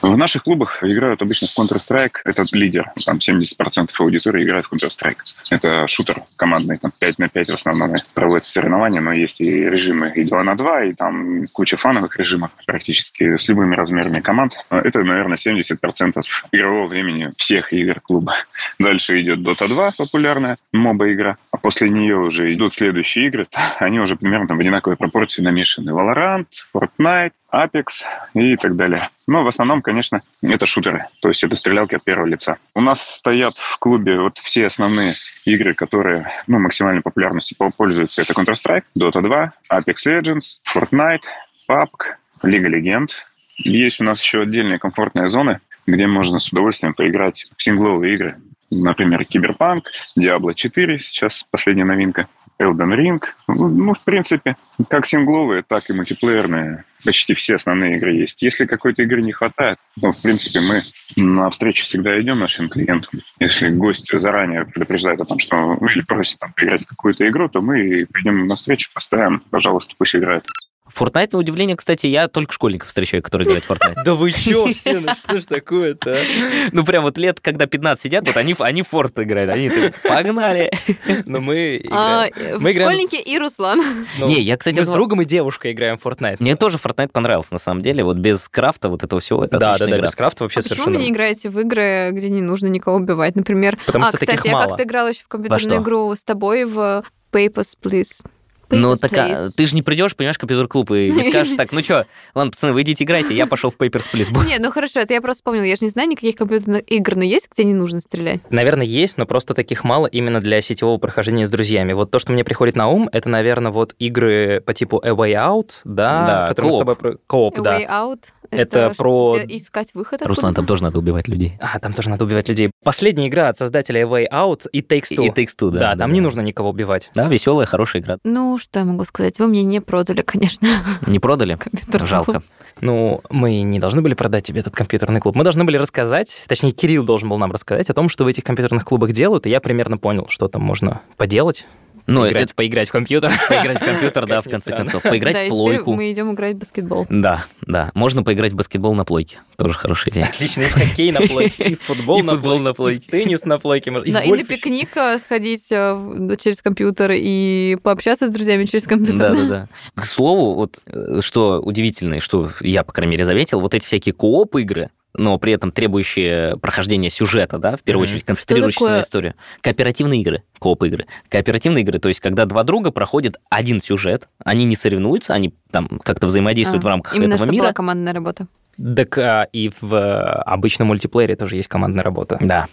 В 0.05 0.17
наших 0.17 0.43
клубах 0.43 0.83
играют 0.83 1.19
обычно 1.23 1.47
в 1.47 1.59
Counter-Strike. 1.59 2.17
Это 2.25 2.45
лидер. 2.51 2.91
Там 3.07 3.17
70% 3.17 3.89
аудитории 3.97 4.43
играет 4.43 4.65
в 4.65 4.71
Counter-Strike. 4.71 5.17
Это 5.49 5.87
шутер 5.87 6.21
командный. 6.37 6.77
Там 6.77 6.91
5 6.99 7.17
на 7.17 7.27
5 7.27 7.47
в 7.49 7.53
основном 7.53 7.95
проводятся 8.13 8.51
соревнования, 8.51 9.01
но 9.01 9.13
есть 9.13 9.41
и 9.41 9.49
режимы 9.49 10.11
и 10.15 10.23
2 10.23 10.43
на 10.43 10.55
2, 10.55 10.83
и 10.83 10.93
там 10.93 11.47
куча 11.51 11.77
фановых 11.77 12.19
режимов 12.19 12.51
практически 12.67 13.35
с 13.35 13.47
любыми 13.47 13.73
размерами 13.73 14.19
команд. 14.19 14.53
Это, 14.69 15.03
наверное, 15.03 15.39
70% 15.43 16.21
игрового 16.51 16.85
времени 16.85 17.31
всех 17.37 17.73
игр 17.73 17.99
клуба. 17.99 18.35
Дальше 18.77 19.19
идет 19.19 19.39
Dota 19.39 19.67
2, 19.67 19.93
популярная 19.97 20.57
моба-игра. 20.71 21.37
А 21.51 21.57
после 21.57 21.89
нее 21.89 22.17
уже 22.17 22.53
идут 22.53 22.75
следующие 22.75 23.25
игры. 23.27 23.47
Они 23.79 23.99
уже 23.99 24.15
примерно 24.17 24.47
там 24.47 24.57
в 24.57 24.61
одинаковой 24.61 24.97
пропорции 24.97 25.41
намешаны. 25.41 25.89
Valorant, 25.89 26.45
Fortnite, 26.75 27.31
Apex 27.55 27.85
и 28.33 28.55
так 28.57 28.75
далее. 28.75 29.09
Но 29.27 29.43
в 29.43 29.47
основном, 29.47 29.81
конечно, 29.81 30.21
это 30.41 30.65
шутеры, 30.67 31.07
то 31.21 31.29
есть 31.29 31.43
это 31.43 31.55
стрелялки 31.55 31.95
от 31.95 32.03
первого 32.03 32.27
лица. 32.27 32.57
У 32.75 32.81
нас 32.81 32.99
стоят 33.19 33.55
в 33.55 33.79
клубе 33.79 34.19
вот 34.19 34.37
все 34.39 34.67
основные 34.67 35.15
игры, 35.45 35.73
которые 35.73 36.27
ну, 36.47 36.59
максимальной 36.59 37.01
популярностью 37.01 37.57
пользуются. 37.77 38.21
Это 38.21 38.33
Counter-Strike, 38.33 38.83
Dota 38.99 39.21
2, 39.21 39.53
Apex 39.71 39.95
Legends, 40.05 40.43
Fortnite, 40.73 41.23
PUBG, 41.69 42.15
of 42.43 42.49
Legends. 42.49 43.11
Есть 43.57 44.01
у 44.01 44.03
нас 44.03 44.21
еще 44.21 44.41
отдельные 44.41 44.79
комфортные 44.79 45.29
зоны, 45.29 45.59
где 45.87 46.07
можно 46.07 46.39
с 46.39 46.51
удовольствием 46.51 46.93
поиграть 46.93 47.41
в 47.57 47.63
сингловые 47.63 48.15
игры. 48.15 48.35
Например, 48.71 49.23
Киберпанк, 49.23 49.87
Diablo 50.17 50.53
4, 50.53 50.99
сейчас 50.99 51.31
последняя 51.51 51.85
новинка, 51.85 52.27
Elden 52.59 52.93
Ring. 52.95 53.21
Ну, 53.47 53.69
ну, 53.69 53.93
в 53.93 54.03
принципе, 54.03 54.55
как 54.89 55.05
сингловые, 55.07 55.63
так 55.67 55.89
и 55.89 55.93
мультиплеерные. 55.93 56.83
Почти 57.05 57.35
все 57.35 57.55
основные 57.55 57.97
игры 57.97 58.13
есть. 58.13 58.41
Если 58.41 58.65
какой-то 58.65 59.03
игры 59.03 59.21
не 59.21 59.31
хватает, 59.31 59.77
ну, 60.01 60.11
в 60.11 60.21
принципе, 60.21 60.59
мы 60.59 60.81
на 61.15 61.51
встречу 61.51 61.83
всегда 61.83 62.19
идем 62.19 62.39
нашим 62.39 62.67
клиентам. 62.67 63.21
Если 63.39 63.69
гость 63.69 64.09
заранее 64.11 64.65
предупреждает 64.65 65.21
о 65.21 65.25
том, 65.25 65.37
что 65.39 65.77
или 65.93 66.01
просит 66.01 66.39
там, 66.39 66.51
поиграть 66.53 66.81
в 66.81 66.87
какую-то 66.87 67.27
игру, 67.29 67.47
то 67.47 67.61
мы 67.61 68.07
пойдем 68.11 68.47
на 68.47 68.55
встречу, 68.55 68.89
поставим, 68.93 69.41
пожалуйста, 69.51 69.93
пусть 69.97 70.15
играет. 70.15 70.43
Fortnite, 70.93 71.29
на 71.31 71.39
удивление, 71.39 71.75
кстати, 71.75 72.05
я 72.05 72.27
только 72.27 72.53
школьников 72.53 72.89
встречаю, 72.89 73.23
которые 73.23 73.47
играют 73.47 73.65
в 73.65 73.71
Fortnite. 73.71 74.03
Да 74.05 74.13
вы 74.13 74.31
чё, 74.31 74.67
все, 74.73 74.99
ну 74.99 75.13
что 75.15 75.39
ж 75.39 75.45
такое-то? 75.45 76.13
А? 76.13 76.69
Ну, 76.71 76.85
прям 76.85 77.03
вот 77.03 77.17
лет, 77.17 77.39
когда 77.39 77.65
15 77.65 78.03
сидят, 78.03 78.27
вот 78.27 78.37
они, 78.37 78.55
они 78.59 78.83
Форт 78.83 79.17
играют, 79.19 79.49
они 79.51 79.71
погнали. 80.03 80.71
Но 81.25 81.41
мы 81.41 81.83
а, 81.89 82.27
Мы 82.59 82.73
Школьники 82.73 83.15
и 83.15 83.37
Руслан. 83.37 83.81
Ну, 84.19 84.27
не, 84.27 84.39
я, 84.41 84.55
кстати, 84.57 84.77
мы 84.77 84.83
с 84.83 84.87
другом 84.87 85.21
и 85.21 85.25
девушкой 85.25 85.73
играем 85.73 85.97
в 85.97 86.05
Fortnite. 86.05 86.37
Мне 86.39 86.55
тоже 86.55 86.77
Fortnite 86.77 87.09
понравился, 87.09 87.53
на 87.53 87.59
самом 87.59 87.81
деле, 87.81 88.03
вот 88.03 88.17
без 88.17 88.47
крафта 88.47 88.87
вот 88.89 89.03
этого 89.03 89.19
всего, 89.19 89.43
это 89.43 89.57
Да, 89.57 89.77
да, 89.77 89.87
да, 89.87 89.97
без 89.97 90.15
крафта 90.15 90.43
вообще 90.43 90.61
совершенно... 90.61 90.85
почему 90.85 90.99
вы 90.99 91.05
не 91.05 91.11
играете 91.11 91.49
в 91.49 91.59
игры, 91.59 92.11
где 92.11 92.29
не 92.29 92.41
нужно 92.41 92.67
никого 92.67 92.97
убивать? 92.97 93.35
Например... 93.35 93.77
Потому 93.85 94.05
что 94.05 94.17
таких 94.17 94.45
мало. 94.45 94.63
я 94.63 94.67
как-то 94.69 94.83
играла 94.83 95.09
еще 95.09 95.23
в 95.23 95.27
компьютерную 95.27 95.81
игру 95.81 96.15
с 96.15 96.23
тобой 96.23 96.65
в 96.65 97.03
Papers, 97.31 97.75
Please. 97.81 98.23
Ну, 98.69 98.95
так 98.95 99.13
а, 99.13 99.49
ты 99.55 99.67
же 99.67 99.75
не 99.75 99.81
придешь, 99.81 100.15
понимаешь, 100.15 100.37
компьютер-клуб 100.37 100.91
и 100.91 101.11
не 101.11 101.23
скажешь 101.29 101.55
так, 101.55 101.71
ну 101.71 101.81
что, 101.81 102.05
ладно, 102.33 102.51
пацаны, 102.51 102.73
вы 102.73 102.81
идите 102.81 103.03
играйте, 103.03 103.35
я 103.35 103.45
пошел 103.45 103.69
в 103.69 103.77
Papers, 103.77 104.07
Please. 104.11 104.45
Не, 104.45 104.59
ну 104.59 104.71
хорошо, 104.71 104.99
это 104.99 105.13
я 105.13 105.21
просто 105.21 105.41
вспомнила, 105.41 105.63
я 105.63 105.75
же 105.75 105.85
не 105.85 105.89
знаю 105.89 106.09
никаких 106.09 106.35
компьютерных 106.35 106.83
игр, 106.91 107.15
но 107.15 107.23
есть, 107.23 107.49
где 107.51 107.63
не 107.63 107.73
нужно 107.73 108.01
стрелять? 108.01 108.41
Наверное, 108.49 108.85
есть, 108.85 109.17
но 109.17 109.25
просто 109.25 109.53
таких 109.53 109.83
мало 109.83 110.07
именно 110.07 110.41
для 110.41 110.61
сетевого 110.61 110.97
прохождения 110.97 111.45
с 111.45 111.49
друзьями. 111.49 111.93
Вот 111.93 112.11
то, 112.11 112.19
что 112.19 112.31
мне 112.31 112.43
приходит 112.43 112.75
на 112.75 112.87
ум, 112.87 113.09
это, 113.11 113.29
наверное, 113.29 113.71
вот 113.71 113.95
игры 113.99 114.61
по 114.65 114.73
типу 114.73 115.01
A 115.03 115.09
Way 115.09 115.33
Out, 115.33 115.71
да, 115.83 116.25
да 116.25 116.47
которые 116.47 116.71
мы 116.71 116.77
с 116.77 116.95
тобой... 116.95 117.17
Кооп, 117.27 117.61
да. 117.61 117.77
A 117.77 117.81
Way 117.81 117.87
Out? 117.89 118.19
Это, 118.51 118.79
это 118.79 118.95
про... 118.95 119.37
искать 119.47 119.89
выход 119.93 120.21
Руслан, 120.21 120.53
там 120.53 120.65
тоже 120.65 120.83
надо 120.83 120.99
убивать 120.99 121.27
людей. 121.27 121.57
А, 121.59 121.79
там 121.79 121.93
тоже 121.93 122.09
надо 122.09 122.25
убивать 122.25 122.47
людей. 122.47 122.71
Последняя 122.83 123.27
игра 123.27 123.49
от 123.49 123.57
создателя 123.57 124.01
Way 124.01 124.27
Out 124.31 124.67
и 124.71 124.81
Takes 124.81 125.15
Two. 125.17 125.25
И 125.25 125.29
Takes 125.29 125.51
Two, 125.59 125.71
да. 125.71 125.79
Да, 125.79 125.89
там 125.91 125.97
да. 125.97 126.07
не 126.07 126.21
нужно 126.21 126.41
никого 126.41 126.69
убивать. 126.69 127.11
Да, 127.13 127.27
веселая, 127.27 127.65
хорошая 127.65 128.01
игра. 128.01 128.17
Ну, 128.23 128.54
что 128.57 128.79
я 128.79 128.85
могу 128.85 129.05
сказать? 129.05 129.39
Вы 129.39 129.47
мне 129.47 129.63
не 129.63 129.79
продали, 129.79 130.21
конечно. 130.21 130.67
Не 131.07 131.19
продали? 131.19 131.57
Жалко. 132.05 132.41
Ну, 132.81 133.21
мы 133.29 133.61
не 133.61 133.79
должны 133.79 134.01
были 134.01 134.13
продать 134.15 134.43
тебе 134.45 134.59
этот 134.59 134.75
компьютерный 134.75 135.21
клуб. 135.21 135.35
Мы 135.35 135.43
должны 135.43 135.63
были 135.63 135.77
рассказать, 135.77 136.43
точнее, 136.47 136.71
Кирилл 136.71 137.03
должен 137.05 137.29
был 137.29 137.37
нам 137.37 137.51
рассказать 137.51 137.89
о 137.89 137.93
том, 137.93 138.09
что 138.09 138.25
в 138.25 138.27
этих 138.27 138.43
компьютерных 138.43 138.83
клубах 138.83 139.13
делают, 139.13 139.45
и 139.45 139.49
я 139.49 139.61
примерно 139.61 139.97
понял, 139.97 140.27
что 140.29 140.47
там 140.47 140.61
можно 140.61 141.01
поделать. 141.15 141.65
Ну, 142.07 142.21
поиграть, 142.21 142.43
это... 142.43 142.55
поиграть 142.55 142.89
в 142.89 142.91
компьютер. 142.91 143.33
Поиграть 143.49 143.81
в 143.81 143.85
компьютер, 143.85 144.25
да, 144.27 144.41
в 144.41 144.49
конце 144.49 144.75
концов. 144.75 145.01
Поиграть 145.01 145.47
в 145.47 145.49
плойку. 145.49 145.95
мы 145.95 146.11
идем 146.11 146.31
играть 146.33 146.55
в 146.55 146.59
баскетбол. 146.59 147.07
Да, 147.09 147.45
да. 147.65 147.91
Можно 147.93 148.23
поиграть 148.23 148.53
в 148.53 148.55
баскетбол 148.55 148.93
на 148.93 149.05
плойке. 149.05 149.39
Тоже 149.57 149.73
хорошая 149.77 150.13
идея. 150.13 150.25
Отлично. 150.25 150.61
И 150.61 150.65
в 150.65 150.73
хоккей 150.73 151.11
на 151.11 151.21
плойке, 151.21 151.63
и 151.63 151.75
в 151.75 151.81
футбол, 151.81 152.23
на, 152.23 152.35
футбол 152.35 152.59
на 152.59 152.73
плойке, 152.73 153.09
теннис 153.09 153.45
на 153.45 153.57
плойке. 153.57 153.91
И, 154.05 154.11
да, 154.11 154.21
и 154.21 154.31
на 154.31 154.43
пикник 154.43 154.95
э, 154.95 155.17
сходить 155.19 155.71
э, 155.71 156.37
через 156.39 156.61
компьютер 156.61 157.11
и 157.15 157.77
пообщаться 157.81 158.27
с 158.27 158.29
друзьями 158.29 158.65
через 158.65 158.85
компьютер. 158.85 159.17
Да, 159.17 159.35
да, 159.35 159.47
да. 159.47 159.67
К 159.95 160.05
слову, 160.05 160.53
вот 160.55 160.79
э, 160.85 161.19
что 161.21 161.59
удивительное, 161.61 162.19
что 162.19 162.51
я, 162.61 162.83
по 162.83 162.91
крайней 162.91 163.11
мере, 163.11 163.25
заметил, 163.25 163.61
вот 163.61 163.73
эти 163.73 163.85
всякие 163.85 164.13
кооп 164.13 164.55
игры, 164.57 164.89
но 165.17 165.37
при 165.37 165.53
этом 165.53 165.71
требующие 165.71 166.57
прохождения 166.57 167.09
сюжета, 167.09 167.57
да, 167.57 167.75
в 167.75 167.81
первую 167.81 168.05
mm-hmm. 168.05 168.09
очередь 168.09 168.23
концентрирующиеся 168.25 168.89
на 168.89 168.99
историю. 169.01 169.33
Кооперативные 169.61 170.21
игры, 170.21 170.43
кооп-игры. 170.59 171.05
Кооперативные 171.29 171.83
игры, 171.83 171.99
то 171.99 172.07
есть 172.07 172.19
когда 172.19 172.45
два 172.45 172.63
друга 172.63 172.91
проходят 172.91 173.37
один 173.49 173.79
сюжет, 173.79 174.29
они 174.43 174.65
не 174.65 174.75
соревнуются, 174.75 175.33
они 175.33 175.53
там 175.71 175.87
как-то 176.03 176.27
взаимодействуют 176.27 176.83
а, 176.83 176.87
в 176.87 176.89
рамках 176.89 177.15
именно 177.15 177.33
этого 177.33 177.47
что 177.47 177.53
мира. 177.53 177.63
Была 177.63 177.73
командная 177.73 178.13
работа. 178.13 178.47
Так 178.95 179.17
а, 179.17 179.47
и 179.51 179.71
в 179.79 180.41
обычном 180.43 180.89
мультиплеере 180.89 181.35
тоже 181.35 181.55
есть 181.55 181.67
командная 181.67 182.03
работа. 182.03 182.37
Да. 182.41 182.67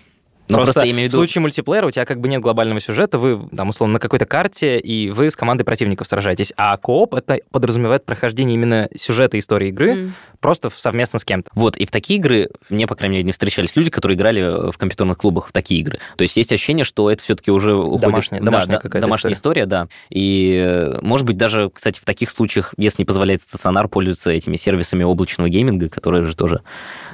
Но 0.49 0.59
просто, 0.59 0.73
просто 0.73 0.87
я 0.87 0.93
имею 0.93 1.09
в 1.09 1.13
виду... 1.13 1.19
в 1.19 1.21
случае 1.21 1.43
мультиплеера 1.43 1.87
у 1.87 1.91
тебя 1.91 2.05
как 2.05 2.21
бы 2.21 2.29
нет 2.29 2.41
глобального 2.43 2.81
сюжета, 2.81 3.19
вы 3.19 3.49
там 3.57 3.69
условно 3.69 3.95
на 3.95 3.99
какой-то 3.99 4.27
карте, 4.27 4.79
и 4.79 5.11
вы 5.11 5.31
с 5.31 5.37
командой 5.37 5.65
противников 5.65 6.07
сражаетесь. 6.07 6.53
А 6.57 6.77
кооп— 6.77 7.15
это 7.17 7.39
подразумевает 7.51 8.05
прохождение 8.05 8.55
именно 8.55 8.89
сюжета 8.97 9.39
истории 9.39 9.69
игры, 9.69 9.93
mm. 9.93 10.11
просто 10.41 10.71
совместно 10.71 11.19
с 11.19 11.25
кем-то. 11.25 11.51
Вот, 11.55 11.77
и 11.77 11.87
в 11.87 11.91
такие 11.91 12.19
игры 12.19 12.51
мне, 12.69 12.87
по 12.87 12.95
крайней 12.95 13.17
мере, 13.17 13.27
не 13.27 13.33
встречались 13.33 13.77
люди, 13.77 13.91
которые 13.91 14.17
играли 14.17 14.71
в 14.71 14.77
компьютерных 14.79 15.19
клубах 15.19 15.49
в 15.49 15.53
такие 15.53 15.81
игры. 15.81 15.99
То 16.17 16.23
есть 16.23 16.37
есть 16.37 16.53
ощущение, 16.53 16.85
что 16.85 17.11
это 17.11 17.23
все-таки 17.23 17.51
уже 17.51 17.75
уходит... 17.75 18.03
Домашняя, 18.03 18.43
домашняя 18.43 18.77
да, 18.77 18.83
какая-то 18.83 19.07
домашняя 19.07 19.33
история. 19.33 19.63
история, 19.63 19.67
да. 19.67 19.89
И, 20.11 20.63
э, 20.65 20.99
может 21.03 21.27
быть, 21.27 21.37
даже, 21.37 21.71
кстати, 21.71 22.01
в 22.01 22.05
таких 22.05 22.31
случаях, 22.31 22.75
если 22.77 23.03
не 23.03 23.07
позволяет 23.07 23.43
стационар, 23.43 23.89
пользоваться 23.89 24.31
этими 24.31 24.57
сервисами 24.57 25.05
облачного 25.05 25.49
гейминга, 25.49 25.89
которые 25.89 26.25
же 26.25 26.37
тоже 26.37 26.63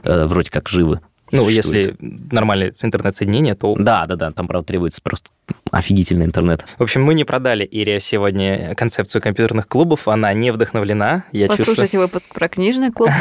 э, 0.04 0.26
вроде 0.26 0.50
как 0.50 0.68
живы. 0.68 1.00
Ну, 1.30 1.48
если 1.48 1.96
нормальное 2.00 2.74
интернет-соединение, 2.80 3.54
то... 3.54 3.74
Да, 3.78 4.06
да, 4.06 4.16
да, 4.16 4.30
там, 4.32 4.46
правда, 4.48 4.66
требуется 4.66 5.00
просто 5.02 5.30
офигительный 5.70 6.26
интернет. 6.26 6.64
В 6.78 6.82
общем, 6.82 7.02
мы 7.04 7.14
не 7.14 7.24
продали 7.24 7.64
Ире 7.64 8.00
сегодня 8.00 8.74
концепцию 8.74 9.22
компьютерных 9.22 9.68
клубов, 9.68 10.08
она 10.08 10.32
не 10.32 10.50
вдохновлена. 10.52 11.24
Я 11.32 11.48
Послушайте 11.48 11.82
чувствую... 11.82 12.02
выпуск 12.02 12.34
про 12.34 12.48
книжный 12.48 12.92
клуб. 12.92 13.10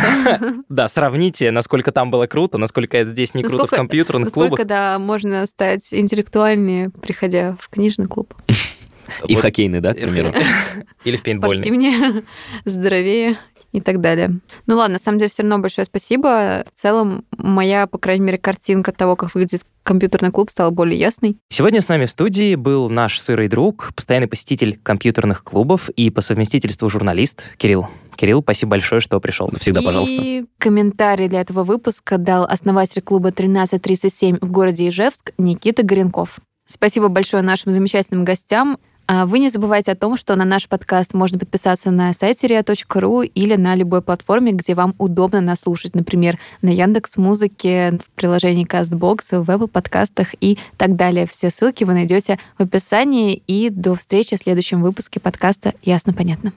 Да, 0.70 0.88
сравните, 0.88 1.52
насколько 1.52 1.92
там 1.92 2.12
было 2.12 2.28
круто, 2.28 2.58
насколько 2.58 2.98
это 2.98 3.10
здесь 3.10 3.34
не 3.34 3.44
круто 3.44 3.68
в 3.68 3.70
компьютерных 3.70 4.32
клубах. 4.32 4.52
Насколько, 4.52 4.68
да, 4.68 5.00
можно 5.00 5.46
стать 5.46 5.94
интеллектуальнее, 5.94 6.90
приходя 6.90 7.58
в 7.60 7.70
книжный 7.70 8.06
клуб. 8.06 8.34
И 9.28 9.36
в 9.36 9.42
хоккейный, 9.42 9.80
да, 9.80 9.94
к 9.94 9.98
примеру? 9.98 10.34
Или 11.04 11.18
в 11.18 11.24
пейнтбольный. 11.24 11.62
Спортивнее, 11.62 12.24
здоровее 12.66 13.38
и 13.72 13.82
так 13.82 14.02
далее. 14.02 14.40
Ну 14.66 14.78
ладно, 14.78 14.94
на 14.94 15.00
самом 15.00 15.20
деле 15.20 15.30
все 15.30 15.44
равно 15.44 15.60
большое 15.60 15.86
спасибо. 15.86 16.64
В 16.74 16.80
целом 16.80 17.26
моя, 17.38 17.88
по 17.88 17.98
крайней 17.98 18.26
мере, 18.26 18.38
картинка 18.38 18.92
того, 18.92 19.16
как 19.16 19.34
выглядит 19.34 19.62
компьютерный 19.84 20.32
клуб, 20.32 20.50
стала 20.50 20.70
более 20.70 21.00
ясной. 21.00 21.38
Сегодня 21.50 21.80
с 21.80 21.88
нами 21.88 22.06
в 22.06 22.12
студии 22.12 22.56
был 22.56 22.90
наш 22.90 23.20
сырый 23.20 23.48
друг, 23.48 23.92
постоянный 23.96 24.28
посетитель 24.28 24.80
компьютерных 24.84 25.44
клубов 25.44 25.90
и 25.90 26.10
по 26.10 26.22
совместительству 26.22 26.90
журналист 26.90 27.44
Кирилл. 27.58 27.88
Кирилл, 28.16 28.42
спасибо 28.42 28.72
большое, 28.72 29.00
что 29.00 29.20
пришел. 29.20 29.50
Всегда, 29.60 29.82
и 29.82 29.86
пожалуйста. 29.86 30.22
И 30.22 30.46
комментарий 30.58 31.28
для 31.28 31.42
этого 31.42 31.64
выпуска 31.64 32.18
дал 32.18 32.44
основатель 32.44 33.02
клуба 33.02 33.30
1337 33.30 34.40
в 34.42 34.52
городе 34.52 34.90
Ижевск 34.90 35.32
Никита 35.38 35.84
Горенков. 35.84 36.40
Спасибо 36.66 37.08
большое 37.08 37.44
нашим 37.44 37.72
замечательным 37.72 38.26
гостям. 38.26 38.78
А 39.10 39.26
вы 39.26 39.40
не 39.40 39.48
забывайте 39.48 39.94
о 39.94 39.96
том, 39.96 40.18
что 40.18 40.36
на 40.36 40.44
наш 40.44 40.68
подкаст 40.68 41.14
можно 41.14 41.40
подписаться 41.40 41.92
на 41.92 42.12
сайте 42.12 42.48
ria.ru 42.48 43.26
или 43.26 43.56
на 43.56 43.74
любой 43.74 44.02
платформе, 44.02 44.52
где 44.52 44.76
вам 44.76 44.96
удобно 44.98 45.40
нас 45.40 45.62
слушать, 45.62 45.96
например, 45.96 46.38
на 46.62 46.70
Яндекс 46.70 47.16
Музыке, 47.16 48.00
в 48.04 48.10
приложении 48.16 48.68
CastBox, 48.68 49.44
в 49.44 49.50
Apple 49.50 49.70
подкастах 49.70 50.36
и 50.42 50.60
так 50.76 50.98
далее. 50.98 51.26
Все 51.32 51.50
ссылки 51.50 51.86
вы 51.86 51.94
найдете 51.94 52.38
в 52.58 52.64
описании. 52.64 53.42
И 53.48 53.70
до 53.70 53.96
встречи 53.96 54.36
в 54.36 54.40
следующем 54.40 54.82
выпуске 54.82 55.22
подкаста 55.22 55.74
«Ясно-понятно». 55.84 56.52